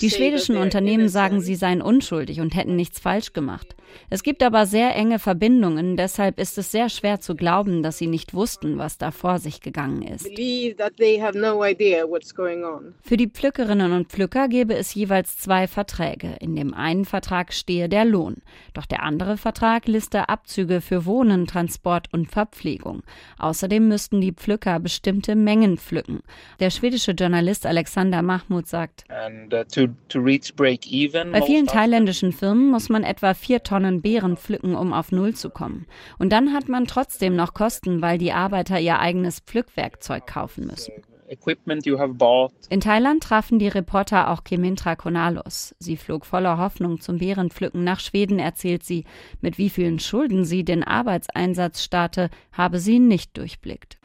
Die 0.00 0.10
schwedischen 0.10 0.56
Unternehmen 0.56 1.08
sagen, 1.08 1.40
sie 1.40 1.54
seien 1.54 1.82
unschuldig 1.82 2.40
und 2.40 2.54
hätten 2.54 2.76
nichts 2.76 2.98
falsch 3.00 3.32
gemacht. 3.32 3.74
Es 4.10 4.22
gibt 4.22 4.42
aber 4.42 4.66
sehr 4.66 4.94
enge 4.94 5.18
Verbindungen, 5.18 5.96
deshalb 5.96 6.38
ist 6.38 6.58
es 6.58 6.70
sehr 6.70 6.88
schwer 6.88 7.20
zu 7.20 7.34
glauben, 7.34 7.82
dass 7.82 7.98
sie 7.98 8.06
nicht 8.06 8.34
wussten, 8.34 8.78
was 8.78 8.98
da 8.98 9.10
vor 9.10 9.38
sich 9.38 9.60
gegangen 9.60 10.02
ist. 10.02 10.26
Für 13.02 13.16
die 13.16 13.28
Pflückerinnen 13.28 13.92
und 13.92 14.08
Pflücker 14.08 14.48
gäbe 14.48 14.74
es 14.74 14.94
jeweils 14.94 15.38
zwei 15.38 15.66
Verträge. 15.66 16.36
In 16.40 16.56
dem 16.56 16.74
einen 16.74 17.04
Vertrag 17.04 17.52
stehe 17.52 17.88
der 17.88 18.04
Lohn, 18.04 18.36
doch 18.72 18.86
der 18.86 19.02
andere 19.02 19.36
Vertrag 19.36 19.86
liste 19.86 20.28
Abzüge 20.28 20.80
für 20.80 21.06
Wohnen, 21.06 21.46
Transport 21.46 22.08
und 22.12 22.30
Verpflegung. 22.30 23.02
Außerdem 23.38 23.88
müssten 23.88 24.20
die 24.20 24.32
Pflücker 24.32 24.80
bestimmte 24.80 25.36
Mengen 25.36 25.78
pflücken. 25.78 26.20
Der 26.60 26.70
schwedische 26.70 27.12
Journalist 27.12 27.66
Alexander 27.66 28.22
Mahmoud 28.22 28.66
sagt, 28.66 29.04
uh, 29.10 29.86
bei 31.32 31.42
vielen 31.42 31.66
thailändischen 31.66 32.32
Firmen 32.32 32.70
muss 32.70 32.88
man 32.88 33.04
etwa 33.04 33.34
vier 33.34 33.62
Tonnen 33.62 33.83
Tonnen 33.84 34.00
Beeren 34.00 34.36
pflücken, 34.38 34.74
um 34.74 34.94
auf 34.94 35.12
Null 35.12 35.34
zu 35.34 35.50
kommen. 35.50 35.86
Und 36.18 36.32
dann 36.32 36.54
hat 36.54 36.68
man 36.68 36.86
trotzdem 36.86 37.36
noch 37.36 37.52
Kosten, 37.52 38.00
weil 38.00 38.16
die 38.16 38.32
Arbeiter 38.32 38.80
ihr 38.80 38.98
eigenes 38.98 39.40
Pflückwerkzeug 39.40 40.26
kaufen 40.26 40.66
müssen. 40.66 40.92
In 42.70 42.80
Thailand 42.80 43.22
trafen 43.22 43.58
die 43.58 43.68
Reporter 43.68 44.30
auch 44.30 44.44
Kemintra 44.44 44.94
Konalos. 44.94 45.74
Sie 45.78 45.96
flog 45.96 46.24
voller 46.24 46.58
Hoffnung 46.58 47.00
zum 47.00 47.18
Beerenpflücken 47.18 47.82
nach 47.82 48.00
Schweden, 48.00 48.38
erzählt 48.38 48.84
sie. 48.84 49.04
Mit 49.40 49.58
wie 49.58 49.70
vielen 49.70 49.98
Schulden 49.98 50.44
sie 50.44 50.64
den 50.64 50.84
Arbeitseinsatz 50.84 51.82
starte, 51.82 52.30
habe 52.52 52.78
sie 52.78 52.98
nicht 52.98 53.36
durchblickt. 53.36 53.98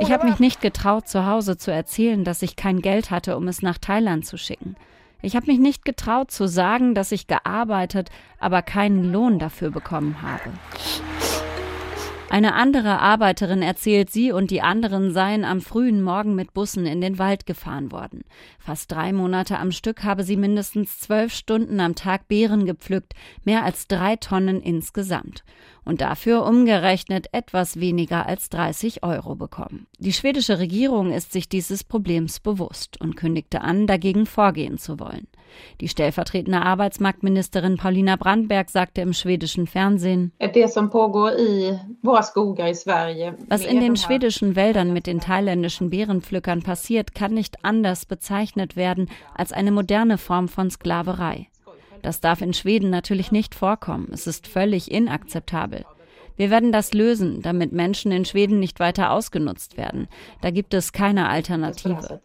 Ich 0.00 0.12
habe 0.12 0.26
mich 0.26 0.38
nicht 0.40 0.60
getraut, 0.60 1.06
zu 1.06 1.26
Hause 1.26 1.56
zu 1.56 1.72
erzählen, 1.72 2.24
dass 2.24 2.42
ich 2.42 2.56
kein 2.56 2.80
Geld 2.80 3.10
hatte, 3.10 3.36
um 3.36 3.46
es 3.46 3.62
nach 3.62 3.78
Thailand 3.78 4.26
zu 4.26 4.38
schicken. 4.38 4.76
Ich 5.24 5.36
habe 5.36 5.46
mich 5.46 5.58
nicht 5.58 5.86
getraut 5.86 6.30
zu 6.30 6.46
sagen, 6.46 6.94
dass 6.94 7.10
ich 7.10 7.26
gearbeitet, 7.26 8.10
aber 8.38 8.60
keinen 8.60 9.10
Lohn 9.10 9.38
dafür 9.38 9.70
bekommen 9.70 10.20
habe. 10.20 10.52
Eine 12.30 12.54
andere 12.54 12.98
Arbeiterin 12.98 13.62
erzählt, 13.62 14.10
sie 14.10 14.32
und 14.32 14.50
die 14.50 14.62
anderen 14.62 15.12
seien 15.12 15.44
am 15.44 15.60
frühen 15.60 16.02
Morgen 16.02 16.34
mit 16.34 16.52
Bussen 16.52 16.84
in 16.84 17.00
den 17.00 17.18
Wald 17.18 17.46
gefahren 17.46 17.92
worden. 17.92 18.22
Fast 18.58 18.90
drei 18.90 19.12
Monate 19.12 19.58
am 19.58 19.70
Stück 19.70 20.02
habe 20.02 20.24
sie 20.24 20.36
mindestens 20.36 20.98
zwölf 20.98 21.32
Stunden 21.32 21.78
am 21.80 21.94
Tag 21.94 22.26
Beeren 22.26 22.66
gepflückt, 22.66 23.12
mehr 23.44 23.62
als 23.62 23.86
drei 23.86 24.16
Tonnen 24.16 24.60
insgesamt 24.60 25.44
und 25.84 26.00
dafür 26.00 26.44
umgerechnet 26.44 27.28
etwas 27.32 27.78
weniger 27.78 28.26
als 28.26 28.48
30 28.48 29.02
Euro 29.02 29.36
bekommen. 29.36 29.86
Die 29.98 30.12
schwedische 30.12 30.58
Regierung 30.58 31.12
ist 31.12 31.32
sich 31.32 31.48
dieses 31.48 31.84
Problems 31.84 32.40
bewusst 32.40 33.00
und 33.00 33.16
kündigte 33.16 33.60
an, 33.60 33.86
dagegen 33.86 34.26
vorgehen 34.26 34.78
zu 34.78 34.98
wollen. 34.98 35.28
Die 35.80 35.88
stellvertretende 35.88 36.62
Arbeitsmarktministerin 36.62 37.76
Paulina 37.76 38.16
Brandberg 38.16 38.70
sagte 38.70 39.00
im 39.00 39.12
schwedischen 39.12 39.66
Fernsehen, 39.66 40.32
was 43.48 43.64
in 43.64 43.80
den 43.80 43.96
schwedischen 43.96 44.56
Wäldern 44.56 44.92
mit 44.92 45.06
den 45.06 45.20
thailändischen 45.20 45.90
Beerenpflückern 45.90 46.62
passiert, 46.62 47.14
kann 47.14 47.34
nicht 47.34 47.64
anders 47.64 48.06
bezeichnet 48.06 48.76
werden 48.76 49.08
als 49.34 49.52
eine 49.52 49.72
moderne 49.72 50.18
Form 50.18 50.48
von 50.48 50.70
Sklaverei. 50.70 51.48
Das 52.02 52.20
darf 52.20 52.42
in 52.42 52.52
Schweden 52.52 52.90
natürlich 52.90 53.32
nicht 53.32 53.54
vorkommen. 53.54 54.08
Es 54.12 54.26
ist 54.26 54.46
völlig 54.46 54.90
inakzeptabel. 54.90 55.86
Wir 56.36 56.50
werden 56.50 56.72
das 56.72 56.92
lösen, 56.92 57.42
damit 57.42 57.72
Menschen 57.72 58.10
in 58.10 58.24
Schweden 58.24 58.58
nicht 58.58 58.80
weiter 58.80 59.12
ausgenutzt 59.12 59.76
werden. 59.76 60.08
Da 60.40 60.50
gibt 60.50 60.74
es 60.74 60.92
keine 60.92 61.28
Alternative. 61.28 62.20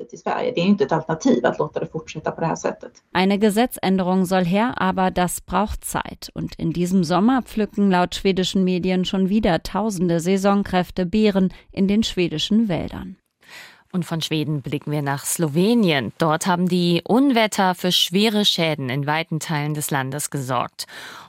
Eine 3.14 3.40
Gesetzänderung 3.40 4.26
soll 4.26 4.46
her, 4.46 4.82
aber 4.82 5.12
das 5.12 5.42
braucht 5.42 5.86
Zeit. 5.86 6.32
Und 6.34 6.56
in 6.56 6.74
diesem 6.74 7.04
Sommer 7.04 7.44
pflücken 7.44 7.92
laut 7.92 8.16
schwedischen 8.16 8.64
Medien 8.64 9.06
schon 9.06 9.30
wieder 9.30 9.62
tausende 9.62 10.20
Saisonkräfte 10.20 11.06
Beeren 11.06 11.54
in 11.72 11.88
den 11.88 12.04
schwedischen 12.04 12.68
Wäldern. 12.68 13.19
Und 13.92 14.06
von 14.06 14.22
Schweden 14.22 14.62
blicken 14.62 14.92
wir 14.92 15.02
nach 15.02 15.26
Slowenien. 15.26 16.14
Dort 16.20 16.46
haben 16.46 16.68
die 16.68 17.02
Unwetter 17.04 17.74
für 17.74 17.92
schwere 17.92 18.46
Schäden 18.46 18.88
in 18.90 19.08
weiten 19.08 19.40
Teilen 19.40 19.74
des 19.74 19.90
Landes 19.90 20.30
gesorgt. 20.30 20.86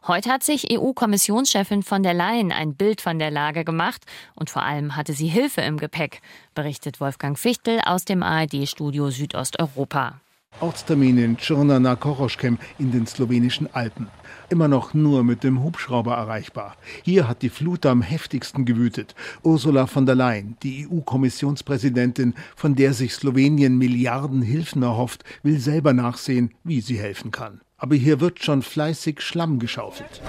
Heute 0.07 0.31
hat 0.31 0.43
sich 0.43 0.71
EU-Kommissionschefin 0.71 1.83
von 1.83 2.03
der 2.03 2.13
Leyen 2.13 2.53
ein 2.53 2.75
Bild 2.75 3.01
von 3.01 3.19
der 3.19 3.31
Lage 3.31 3.65
gemacht 3.65 4.05
und 4.35 4.51
vor 4.51 4.63
allem 4.63 4.95
hatte 4.95 5.15
sie 5.15 5.29
Hilfe 5.29 5.63
im 5.63 5.79
Gepäck, 5.79 6.21
berichtet 6.55 7.01
Wolfgang 7.01 7.39
Fichtel 7.39 7.81
aus 7.81 8.05
dem 8.05 8.23
ARD-Studio 8.23 9.11
Südosteuropa. 9.11 10.21
Ortstermin 10.61 11.17
in 11.17 11.37
Črna 11.39 11.81
na 11.81 11.97
Koroschkem 11.97 12.59
in 12.79 12.93
den 12.93 13.07
slowenischen 13.07 13.73
Alpen 13.73 14.09
immer 14.51 14.69
noch 14.69 14.95
nur 14.95 15.23
mit 15.25 15.43
dem 15.45 15.63
Hubschrauber 15.63 16.15
erreichbar. 16.15 16.77
Hier 17.03 17.29
hat 17.29 17.43
die 17.43 17.49
Flut 17.49 17.87
am 17.87 18.03
heftigsten 18.03 18.65
gewütet. 18.65 19.15
Ursula 19.43 19.87
von 19.87 20.07
der 20.07 20.17
Leyen, 20.17 20.57
die 20.63 20.89
EU-Kommissionspräsidentin, 20.91 22.35
von 22.57 22.75
der 22.75 22.93
sich 22.93 23.15
Slowenien 23.15 23.79
Milliarden 23.79 24.43
Hilfen 24.43 24.83
erhofft, 24.83 25.25
will 25.43 25.61
selber 25.61 25.93
nachsehen, 25.93 26.53
wie 26.65 26.81
sie 26.81 26.99
helfen 26.99 27.31
kann. 27.31 27.61
Aber 27.79 27.95
hier 27.95 28.21
wird 28.21 28.43
schon 28.45 28.63
fleißig 28.63 29.21
Schlamm 29.21 29.61
geschaufelt. 29.61 30.21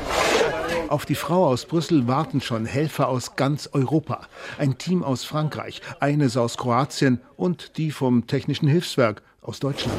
Auf 0.87 1.05
die 1.05 1.15
Frau 1.15 1.47
aus 1.47 1.65
Brüssel 1.65 2.07
warten 2.07 2.41
schon 2.41 2.65
Helfer 2.65 3.09
aus 3.09 3.35
ganz 3.35 3.69
Europa. 3.73 4.27
Ein 4.57 4.77
Team 4.77 5.03
aus 5.03 5.23
Frankreich, 5.23 5.81
eines 5.99 6.37
aus 6.37 6.57
Kroatien 6.57 7.19
und 7.37 7.77
die 7.77 7.91
vom 7.91 8.27
Technischen 8.27 8.67
Hilfswerk 8.67 9.23
aus 9.41 9.59
Deutschland. 9.59 9.97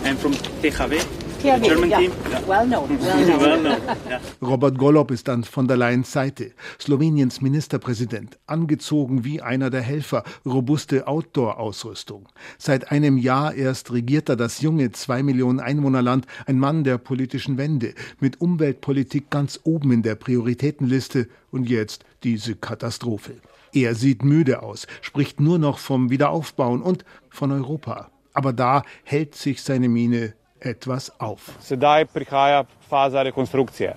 THW. 0.63 0.99
German 1.43 1.91
yeah. 1.91 1.99
team? 1.99 2.13
Well 2.47 2.65
known. 2.67 2.89
Well 3.01 3.25
known. 3.27 3.41
well 3.41 3.61
known. 3.61 3.81
Yeah. 4.09 4.21
Robert 4.41 4.79
Golob 4.79 5.11
ist 5.11 5.29
an 5.29 5.43
von 5.43 5.67
der 5.67 5.77
Leyen's 5.77 6.13
Seite, 6.13 6.53
Sloweniens 6.81 7.41
Ministerpräsident, 7.41 8.39
angezogen 8.47 9.25
wie 9.25 9.43
einer 9.43 9.71
der 9.71 9.81
Helfer, 9.81 10.23
robuste 10.47 11.09
Outdoor-Ausrüstung. 11.09 12.29
Seit 12.59 12.93
einem 12.93 13.19
Jahr 13.19 13.55
erst 13.55 13.93
regiert 13.93 14.29
er 14.29 14.37
das 14.37 14.61
junge 14.61 14.93
zwei 14.93 15.25
Millionen 15.25 15.59
Einwohnerland, 15.59 16.27
ein 16.47 16.61
Mann 16.61 16.85
der 16.85 16.99
politischen 16.99 17.59
Wende, 17.59 17.95
mit 18.21 18.41
Umweltpolitik 18.41 19.31
ganz 19.31 19.59
oben 19.65 19.91
in 19.91 20.03
der 20.03 20.15
Prioritätenliste 20.15 21.29
und 21.51 21.69
jetzt 21.69 22.05
diese 22.23 22.55
Katastrophe. 22.55 23.35
Er 23.73 23.97
sieht 23.97 24.23
müde 24.23 24.63
aus, 24.63 24.87
spricht 25.01 25.41
nur 25.41 25.59
noch 25.59 25.79
vom 25.79 26.11
Wiederaufbauen 26.11 26.83
und 26.83 27.05
von 27.31 27.51
Europa. 27.51 28.11
Aber 28.33 28.53
da 28.53 28.83
hält 29.05 29.35
sich 29.35 29.63
seine 29.63 29.89
Miene 29.89 30.35
etwas 30.61 31.21
auf. 31.21 31.53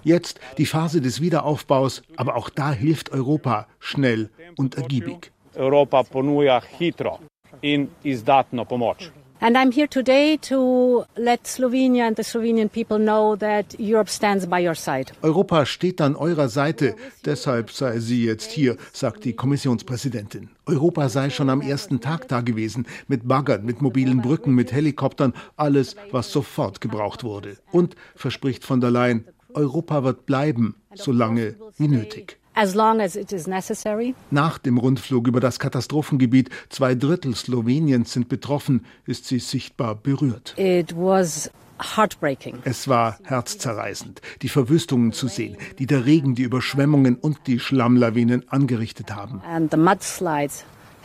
Jetzt 0.04 0.40
die 0.58 0.66
Phase 0.66 1.02
des 1.02 1.22
Wiederaufbaus, 1.22 2.02
aber 2.16 2.36
auch 2.36 2.50
da 2.50 2.72
hilft 2.72 3.12
Europa 3.12 3.68
schnell 3.80 4.30
und 4.58 4.76
ergiebig. 4.76 5.32
Europa 5.56 6.04
ponuja 6.04 6.62
hitro 6.62 7.20
in 7.62 7.90
izdatno 8.04 8.66
pomoč. 8.66 9.12
And 9.42 9.58
I'm 9.58 9.72
here 9.72 9.88
today 9.88 10.38
to 10.50 11.06
let 11.18 11.44
Slovenia 11.44 12.08
and 12.08 12.16
the 12.16 12.24
Slovenian 12.24 12.72
people 12.72 12.98
know 12.98 13.36
that 13.36 13.78
Europe 13.78 14.10
stands 14.10 14.46
by 14.48 14.66
your 14.66 14.76
side. 14.76 15.12
Europa 15.22 15.66
steht 15.66 16.00
an 16.00 16.16
eurer 16.16 16.48
Seite, 16.48 16.96
deshalb 17.26 17.70
sei 17.70 18.00
sie 18.00 18.26
jetzt 18.26 18.52
hier, 18.52 18.78
sagt 18.94 19.26
die 19.26 19.34
Kommissionspräsidentin. 19.34 20.50
Europa 20.66 21.10
sei 21.10 21.30
schon 21.30 21.50
am 21.50 21.62
ersten 21.62 22.00
Tag 22.00 22.30
da 22.30 22.40
gewesen, 22.42 22.88
mit 23.08 23.28
Baggern, 23.28 23.66
mit 23.66 23.82
mobilen 23.82 24.22
Brücken, 24.22 24.56
mit 24.56 24.72
Helikoptern, 24.72 25.34
alles, 25.58 25.98
was 26.12 26.32
sofort 26.32 26.80
gebraucht 26.80 27.24
wurde. 27.26 27.58
Und 27.72 27.96
verspricht 28.16 28.64
von 28.64 28.80
der 28.80 28.92
Leyen, 28.92 29.26
Europa 29.54 30.04
wird 30.04 30.26
bleiben, 30.26 30.76
solange 30.94 31.56
wie 31.78 31.90
nötig. 31.90 32.38
As 32.56 32.74
long 32.74 33.02
as 33.02 33.16
it 33.18 33.32
is 33.34 33.48
necessary. 33.48 34.16
Nach 34.32 34.58
dem 34.58 34.78
Rundflug 34.78 35.28
über 35.28 35.42
das 35.42 35.60
Katastrophengebiet, 35.60 36.50
zwei 36.70 36.96
Drittel 36.96 37.36
Sloweniens 37.36 38.14
sind 38.14 38.30
betroffen, 38.30 38.86
ist 39.06 39.26
sie 39.26 39.40
sichtbar 39.40 39.96
berührt. 39.96 40.54
It 40.58 40.96
was 40.96 41.52
heartbreaking. 41.80 42.60
Es 42.64 42.88
war 42.88 43.20
herzzerreißend, 43.24 44.22
die 44.42 44.50
Verwüstungen 44.50 45.12
zu 45.12 45.28
sehen, 45.28 45.58
die 45.80 45.86
der 45.86 46.06
Regen, 46.06 46.36
die 46.36 46.44
Überschwemmungen 46.44 47.16
und 47.16 47.40
die 47.48 47.60
Schlammlawinen 47.60 48.48
angerichtet 48.50 49.14
haben. 49.14 49.42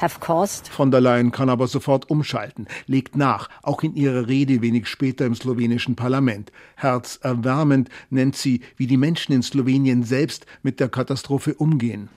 The 0.00 0.06
mudslides 0.06 0.62
Von 0.70 0.90
der 0.90 1.00
Leyen 1.00 1.30
kann 1.30 1.50
aber 1.50 1.66
sofort 1.66 2.10
umschalten, 2.10 2.66
legt 2.86 3.16
nach, 3.16 3.48
auch 3.62 3.82
in 3.82 3.94
ihrer 3.94 4.28
Rede 4.28 4.62
wenig 4.62 4.86
später 4.86 5.26
im 5.26 5.34
slowenischen 5.34 5.94
Parlament. 5.94 6.52
Herzerwärmend 6.76 7.90
nennt 8.08 8.36
sie, 8.36 8.62
wie 8.76 8.86
die 8.86 8.96
Menschen 8.96 9.32
in 9.32 9.42
Slowenien 9.42 10.02
selbst 10.02 10.46
mit 10.62 10.80
der 10.80 10.88
Katastrophe 10.88 11.54
umgehen. 11.54 12.08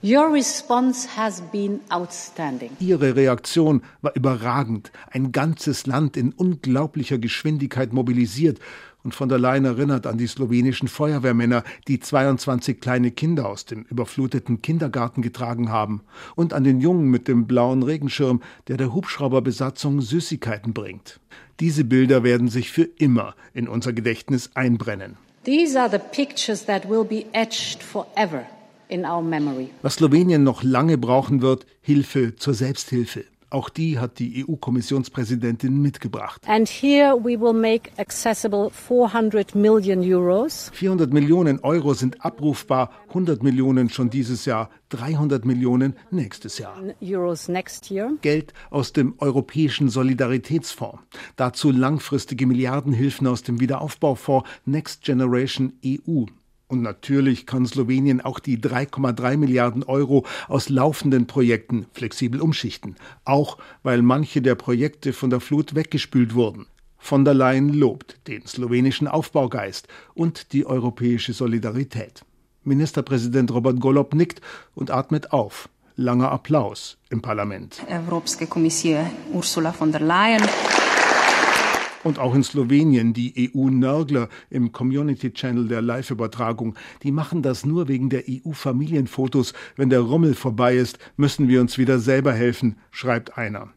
Ihre 2.80 3.16
Reaktion 3.16 3.82
war 4.00 4.16
überragend. 4.16 4.92
Ein 5.10 5.32
ganzes 5.32 5.86
Land 5.86 6.16
in 6.16 6.32
unglaublicher 6.32 7.18
Geschwindigkeit 7.18 7.92
mobilisiert 7.92 8.60
und 9.04 9.14
von 9.14 9.28
der 9.28 9.38
Leyen 9.38 9.66
erinnert 9.66 10.06
an 10.06 10.18
die 10.18 10.26
slowenischen 10.26 10.88
Feuerwehrmänner, 10.88 11.62
die 11.86 12.00
22 12.00 12.80
kleine 12.80 13.10
Kinder 13.10 13.46
aus 13.48 13.66
dem 13.66 13.82
überfluteten 13.82 14.62
Kindergarten 14.62 15.22
getragen 15.22 15.70
haben, 15.70 16.00
und 16.34 16.54
an 16.54 16.64
den 16.64 16.80
Jungen 16.80 17.10
mit 17.10 17.28
dem 17.28 17.46
blauen 17.46 17.82
Regenschirm, 17.82 18.40
der 18.66 18.78
der 18.78 18.94
Hubschrauberbesatzung 18.94 20.00
Süßigkeiten 20.00 20.72
bringt. 20.72 21.20
Diese 21.60 21.84
Bilder 21.84 22.24
werden 22.24 22.48
sich 22.48 22.72
für 22.72 22.88
immer 22.98 23.34
in 23.52 23.68
unser 23.68 23.92
Gedächtnis 23.92 24.50
einbrennen. 24.54 25.16
These 25.44 25.78
are 25.78 25.90
the 25.90 25.98
pictures 25.98 26.64
that 26.64 26.88
will 26.88 27.04
be 27.04 27.26
etched 27.32 27.82
forever 27.82 28.44
in 28.88 29.04
our 29.04 29.22
memory. 29.22 29.68
Was 29.82 29.96
Slowenien 29.96 30.42
noch 30.42 30.62
lange 30.62 30.96
brauchen 30.96 31.42
wird, 31.42 31.66
Hilfe 31.82 32.36
zur 32.36 32.54
Selbsthilfe. 32.54 33.24
Auch 33.54 33.68
die 33.68 34.00
hat 34.00 34.18
die 34.18 34.44
EU-Kommissionspräsidentin 34.44 35.80
mitgebracht. 35.80 36.42
And 36.48 36.68
here 36.68 37.14
we 37.16 37.40
will 37.40 37.52
make 37.52 37.88
accessible 37.98 38.68
400 38.68 39.54
million 39.54 40.00
euros. 40.00 40.72
400 40.74 41.12
Millionen 41.12 41.60
Euro 41.60 41.94
sind 41.94 42.24
abrufbar, 42.24 42.90
100 43.10 43.44
Millionen 43.44 43.90
schon 43.90 44.10
dieses 44.10 44.44
Jahr, 44.44 44.70
300 44.88 45.44
Millionen 45.44 45.94
nächstes 46.10 46.58
Jahr. 46.58 46.82
Euros 47.00 47.46
next 47.46 47.92
year. 47.92 48.10
Geld 48.22 48.52
aus 48.70 48.92
dem 48.92 49.14
Europäischen 49.18 49.88
Solidaritätsfonds. 49.88 50.98
Dazu 51.36 51.70
langfristige 51.70 52.48
Milliardenhilfen 52.48 53.28
aus 53.28 53.44
dem 53.44 53.60
Wiederaufbaufonds 53.60 54.48
Next 54.64 55.04
Generation 55.04 55.74
EU. 55.86 56.24
Und 56.74 56.82
natürlich 56.82 57.46
kann 57.46 57.66
Slowenien 57.66 58.20
auch 58.20 58.40
die 58.40 58.58
3,3 58.58 59.36
Milliarden 59.36 59.84
Euro 59.84 60.26
aus 60.48 60.68
laufenden 60.68 61.28
Projekten 61.28 61.86
flexibel 61.92 62.40
umschichten, 62.40 62.96
auch 63.24 63.58
weil 63.84 64.02
manche 64.02 64.42
der 64.42 64.56
Projekte 64.56 65.12
von 65.12 65.30
der 65.30 65.38
Flut 65.38 65.76
weggespült 65.76 66.34
wurden. 66.34 66.66
Von 66.98 67.24
der 67.24 67.34
Leyen 67.34 67.68
lobt 67.68 68.16
den 68.26 68.44
slowenischen 68.44 69.06
Aufbaugeist 69.06 69.86
und 70.14 70.52
die 70.52 70.66
europäische 70.66 71.32
Solidarität. 71.32 72.24
Ministerpräsident 72.64 73.52
Robert 73.52 73.78
Golob 73.78 74.12
nickt 74.12 74.40
und 74.74 74.90
atmet 74.90 75.30
auf. 75.32 75.68
Langer 75.94 76.32
Applaus 76.32 76.98
im 77.08 77.22
Parlament. 77.22 77.84
Europske 77.88 78.48
Kommission 78.48 79.06
Ursula 79.32 79.70
von 79.70 79.92
der 79.92 80.00
Leyen 80.00 80.42
und 82.04 82.18
auch 82.18 82.34
in 82.34 82.44
Slowenien 82.44 83.12
die 83.12 83.50
EU-Nörgler 83.54 84.28
im 84.50 84.70
Community 84.70 85.32
Channel 85.32 85.66
der 85.66 85.82
Live-Übertragung. 85.82 86.76
Die 87.02 87.10
machen 87.10 87.42
das 87.42 87.66
nur 87.66 87.88
wegen 87.88 88.10
der 88.10 88.24
EU-Familienfotos. 88.28 89.54
Wenn 89.76 89.90
der 89.90 90.00
Rummel 90.00 90.34
vorbei 90.34 90.76
ist, 90.76 90.98
müssen 91.16 91.48
wir 91.48 91.60
uns 91.60 91.78
wieder 91.78 91.98
selber 91.98 92.32
helfen, 92.32 92.76
schreibt 92.90 93.36
einer. 93.36 93.72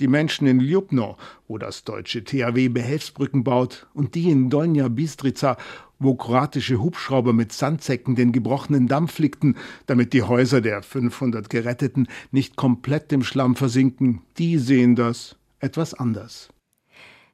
Die 0.00 0.08
Menschen 0.08 0.46
in 0.46 0.60
Ljubno, 0.60 1.16
wo 1.48 1.58
das 1.58 1.84
deutsche 1.84 2.24
THW 2.24 2.68
Behelfsbrücken 2.68 3.44
baut, 3.44 3.86
und 3.94 4.14
die 4.14 4.30
in 4.30 4.48
Donja 4.48 4.88
Bistrica, 4.88 5.56
wo 5.98 6.14
kroatische 6.14 6.80
Hubschrauber 6.80 7.32
mit 7.32 7.52
Sandsäcken 7.52 8.16
den 8.16 8.32
gebrochenen 8.32 8.88
Damm 8.88 9.08
flickten, 9.08 9.56
damit 9.86 10.12
die 10.12 10.22
Häuser 10.22 10.60
der 10.60 10.82
500 10.82 11.48
Geretteten 11.50 12.08
nicht 12.30 12.56
komplett 12.56 13.12
im 13.12 13.22
Schlamm 13.22 13.56
versinken, 13.56 14.22
die 14.38 14.58
sehen 14.58 14.96
das 14.96 15.36
etwas 15.60 15.94
anders. 15.94 16.48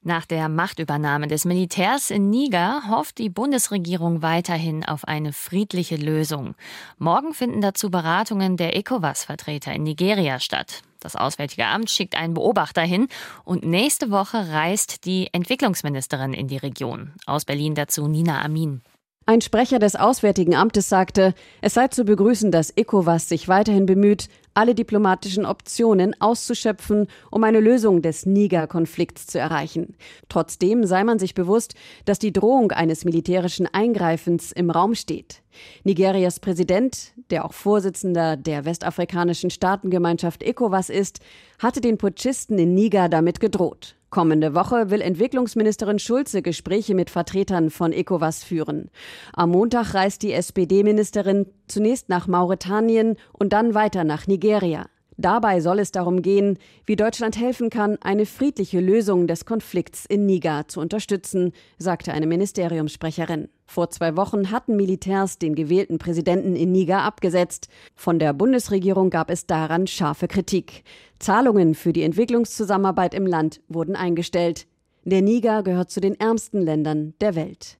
Nach 0.02 0.26
der 0.26 0.48
Machtübernahme 0.48 1.26
des 1.26 1.44
Militärs 1.44 2.10
in 2.10 2.30
Niger 2.30 2.82
hofft 2.88 3.18
die 3.18 3.28
Bundesregierung 3.28 4.22
weiterhin 4.22 4.84
auf 4.84 5.04
eine 5.04 5.32
friedliche 5.32 5.96
Lösung. 5.96 6.54
Morgen 6.98 7.34
finden 7.34 7.60
dazu 7.60 7.90
Beratungen 7.90 8.56
der 8.56 8.76
ECOWAS-Vertreter 8.76 9.72
in 9.72 9.82
Nigeria 9.82 10.38
statt. 10.38 10.82
Das 11.00 11.16
Auswärtige 11.16 11.66
Amt 11.66 11.90
schickt 11.90 12.16
einen 12.16 12.34
Beobachter 12.34 12.82
hin 12.82 13.08
und 13.44 13.64
nächste 13.64 14.10
Woche 14.10 14.52
reist 14.52 15.04
die 15.04 15.28
Entwicklungsministerin 15.32 16.32
in 16.32 16.46
die 16.46 16.56
Region. 16.56 17.12
Aus 17.26 17.44
Berlin 17.44 17.74
dazu 17.74 18.06
Nina 18.06 18.40
Amin. 18.42 18.82
Ein 19.30 19.42
Sprecher 19.42 19.78
des 19.78 19.94
Auswärtigen 19.94 20.54
Amtes 20.54 20.88
sagte, 20.88 21.34
es 21.60 21.74
sei 21.74 21.88
zu 21.88 22.04
begrüßen, 22.04 22.50
dass 22.50 22.70
ECOWAS 22.74 23.28
sich 23.28 23.46
weiterhin 23.46 23.84
bemüht, 23.84 24.30
alle 24.54 24.74
diplomatischen 24.74 25.44
Optionen 25.44 26.18
auszuschöpfen, 26.18 27.08
um 27.30 27.44
eine 27.44 27.60
Lösung 27.60 28.00
des 28.00 28.24
Niger-Konflikts 28.24 29.26
zu 29.26 29.38
erreichen. 29.38 29.96
Trotzdem 30.30 30.86
sei 30.86 31.04
man 31.04 31.18
sich 31.18 31.34
bewusst, 31.34 31.74
dass 32.06 32.18
die 32.18 32.32
Drohung 32.32 32.72
eines 32.72 33.04
militärischen 33.04 33.66
Eingreifens 33.66 34.50
im 34.50 34.70
Raum 34.70 34.94
steht. 34.94 35.42
Nigerias 35.84 36.40
Präsident, 36.40 37.12
der 37.28 37.44
auch 37.44 37.52
Vorsitzender 37.52 38.38
der 38.38 38.64
westafrikanischen 38.64 39.50
Staatengemeinschaft 39.50 40.42
ECOWAS 40.42 40.88
ist, 40.88 41.20
hatte 41.58 41.82
den 41.82 41.98
Putschisten 41.98 42.58
in 42.58 42.72
Niger 42.72 43.10
damit 43.10 43.40
gedroht. 43.40 43.97
Kommende 44.10 44.54
Woche 44.54 44.90
will 44.90 45.02
Entwicklungsministerin 45.02 45.98
Schulze 45.98 46.40
Gespräche 46.40 46.94
mit 46.94 47.10
Vertretern 47.10 47.68
von 47.68 47.92
ECOWAS 47.92 48.42
führen. 48.42 48.90
Am 49.34 49.50
Montag 49.50 49.92
reist 49.92 50.22
die 50.22 50.32
SPD-Ministerin 50.32 51.46
zunächst 51.66 52.08
nach 52.08 52.26
Mauretanien 52.26 53.16
und 53.32 53.52
dann 53.52 53.74
weiter 53.74 54.04
nach 54.04 54.26
Nigeria. 54.26 54.86
Dabei 55.20 55.58
soll 55.60 55.80
es 55.80 55.90
darum 55.90 56.22
gehen, 56.22 56.58
wie 56.86 56.94
Deutschland 56.94 57.36
helfen 57.36 57.70
kann, 57.70 57.98
eine 58.00 58.24
friedliche 58.24 58.78
Lösung 58.78 59.26
des 59.26 59.44
Konflikts 59.44 60.06
in 60.06 60.26
Niger 60.26 60.68
zu 60.68 60.78
unterstützen, 60.78 61.52
sagte 61.76 62.12
eine 62.12 62.28
Ministeriumssprecherin. 62.28 63.48
Vor 63.66 63.90
zwei 63.90 64.16
Wochen 64.16 64.52
hatten 64.52 64.76
Militärs 64.76 65.38
den 65.38 65.56
gewählten 65.56 65.98
Präsidenten 65.98 66.54
in 66.54 66.70
Niger 66.70 67.02
abgesetzt. 67.02 67.68
Von 67.96 68.20
der 68.20 68.32
Bundesregierung 68.32 69.10
gab 69.10 69.28
es 69.28 69.46
daran 69.46 69.88
scharfe 69.88 70.28
Kritik. 70.28 70.84
Zahlungen 71.18 71.74
für 71.74 71.92
die 71.92 72.04
Entwicklungszusammenarbeit 72.04 73.12
im 73.12 73.26
Land 73.26 73.60
wurden 73.66 73.96
eingestellt. 73.96 74.68
Der 75.02 75.22
Niger 75.22 75.64
gehört 75.64 75.90
zu 75.90 76.00
den 76.00 76.14
ärmsten 76.20 76.62
Ländern 76.62 77.14
der 77.20 77.34
Welt. 77.34 77.78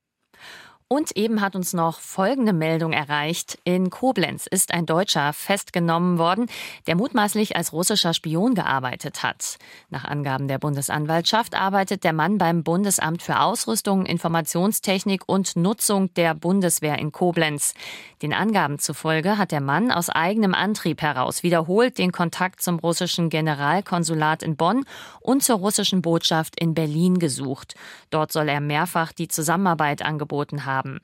Und 0.90 1.18
eben 1.18 1.42
hat 1.42 1.54
uns 1.54 1.74
noch 1.74 2.00
folgende 2.00 2.54
Meldung 2.54 2.94
erreicht. 2.94 3.58
In 3.64 3.90
Koblenz 3.90 4.46
ist 4.46 4.72
ein 4.72 4.86
Deutscher 4.86 5.34
festgenommen 5.34 6.16
worden, 6.16 6.46
der 6.86 6.96
mutmaßlich 6.96 7.56
als 7.56 7.74
russischer 7.74 8.14
Spion 8.14 8.54
gearbeitet 8.54 9.22
hat. 9.22 9.58
Nach 9.90 10.06
Angaben 10.06 10.48
der 10.48 10.56
Bundesanwaltschaft 10.56 11.54
arbeitet 11.54 12.04
der 12.04 12.14
Mann 12.14 12.38
beim 12.38 12.62
Bundesamt 12.62 13.20
für 13.20 13.40
Ausrüstung, 13.40 14.06
Informationstechnik 14.06 15.24
und 15.26 15.56
Nutzung 15.56 16.14
der 16.14 16.34
Bundeswehr 16.34 16.98
in 16.98 17.12
Koblenz. 17.12 17.74
Den 18.22 18.32
Angaben 18.32 18.78
zufolge 18.78 19.36
hat 19.36 19.52
der 19.52 19.60
Mann 19.60 19.92
aus 19.92 20.08
eigenem 20.08 20.54
Antrieb 20.54 21.02
heraus 21.02 21.42
wiederholt 21.42 21.98
den 21.98 22.12
Kontakt 22.12 22.62
zum 22.62 22.78
russischen 22.78 23.28
Generalkonsulat 23.28 24.42
in 24.42 24.56
Bonn 24.56 24.86
und 25.20 25.42
zur 25.42 25.58
russischen 25.58 26.00
Botschaft 26.00 26.58
in 26.58 26.72
Berlin 26.72 27.18
gesucht. 27.18 27.74
Dort 28.08 28.32
soll 28.32 28.48
er 28.48 28.60
mehrfach 28.60 29.12
die 29.12 29.28
Zusammenarbeit 29.28 30.00
angeboten 30.00 30.64
haben 30.64 30.77
haben. 30.78 31.00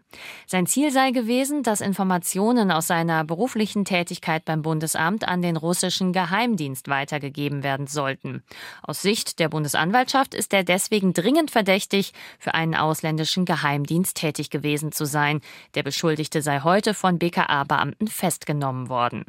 Sein 0.47 0.67
Ziel 0.67 0.91
sei 0.91 1.11
gewesen, 1.11 1.63
dass 1.63 1.81
Informationen 1.81 2.71
aus 2.71 2.87
seiner 2.87 3.25
beruflichen 3.25 3.85
Tätigkeit 3.85 4.45
beim 4.45 4.63
Bundesamt 4.63 5.27
an 5.27 5.43
den 5.43 5.57
russischen 5.57 6.13
Geheimdienst 6.13 6.89
weitergegeben 6.89 7.63
werden 7.63 7.87
sollten. 7.87 8.43
Aus 8.83 9.03
Sicht 9.03 9.39
der 9.39 9.49
Bundesanwaltschaft 9.49 10.35
ist 10.35 10.53
er 10.55 10.65
deswegen 10.65 11.13
dringend 11.13 11.51
verdächtig, 11.51 12.13
für 12.39 12.55
einen 12.55 12.75
ausländischen 12.75 13.45
Geheimdienst 13.45 14.17
tätig 14.17 14.51
gewesen 14.51 14.93
zu 14.93 15.05
sein. 15.05 15.41
Der 15.75 15.83
Beschuldigte 15.83 16.43
sei 16.43 16.61
heute 16.61 16.95
von 16.95 17.19
BKA-Beamten 17.19 18.09
festgenommen 18.09 18.89
worden. 18.89 19.25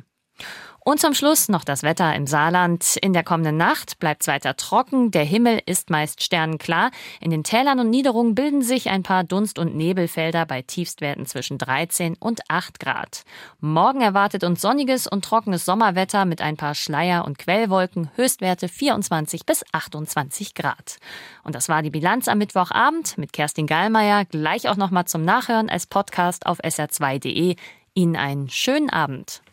Und 0.88 1.00
zum 1.00 1.16
Schluss 1.16 1.50
noch 1.50 1.64
das 1.64 1.82
Wetter 1.82 2.14
im 2.14 2.28
Saarland. 2.28 2.98
In 3.02 3.12
der 3.12 3.24
kommenden 3.24 3.58
Nacht 3.58 3.98
bleibt 3.98 4.22
es 4.22 4.28
weiter 4.28 4.56
trocken. 4.56 5.10
Der 5.10 5.24
Himmel 5.24 5.60
ist 5.66 5.90
meist 5.90 6.22
sternenklar. 6.22 6.92
In 7.20 7.32
den 7.32 7.44
Tälern 7.44 7.80
und 7.80 7.90
Niederungen 7.90 8.36
bilden 8.36 8.62
sich 8.62 8.92
ein 8.92 9.02
paar 9.02 9.24
Dunst- 9.24 9.58
und 9.58 9.76
Nebelfelder 9.76 10.46
bei 10.46 10.62
Tiefstwerten 10.62 11.26
zwischen 11.26 11.58
13 11.58 12.16
und 12.20 12.42
8 12.50 12.80
Grad. 12.80 13.24
Morgen 13.60 14.02
erwartet 14.02 14.44
uns 14.44 14.62
sonniges 14.62 15.08
und 15.08 15.26
trockenes 15.26 15.66
Sommerwetter 15.66 16.24
mit 16.26 16.40
ein 16.42 16.56
paar 16.56 16.76
Schleier- 16.76 17.26
und 17.26 17.40
Quellwolken. 17.40 18.12
Höchstwerte 18.16 18.68
24 18.68 19.48
bis 19.48 19.66
28 19.72 20.54
Grad. 20.54 20.98
Und 21.44 21.56
das 21.56 21.68
war 21.68 21.82
die 21.82 21.90
Bilanz 21.90 22.28
am 22.28 22.38
Mittwochabend 22.38 23.18
mit 23.18 23.34
Kerstin 23.34 23.66
Gallmeier. 23.66 24.26
Gleich 24.26 24.70
auch 24.70 24.78
nochmal 24.78 25.06
zum 25.06 25.24
Nachhören 25.24 25.68
als 25.68 25.88
Podcast 25.88 26.46
auf 26.46 26.60
sr2.de. 26.60 27.56
Ihnen 27.96 28.16
einen 28.16 28.50
schönen 28.50 28.92
Abend. 28.92 29.42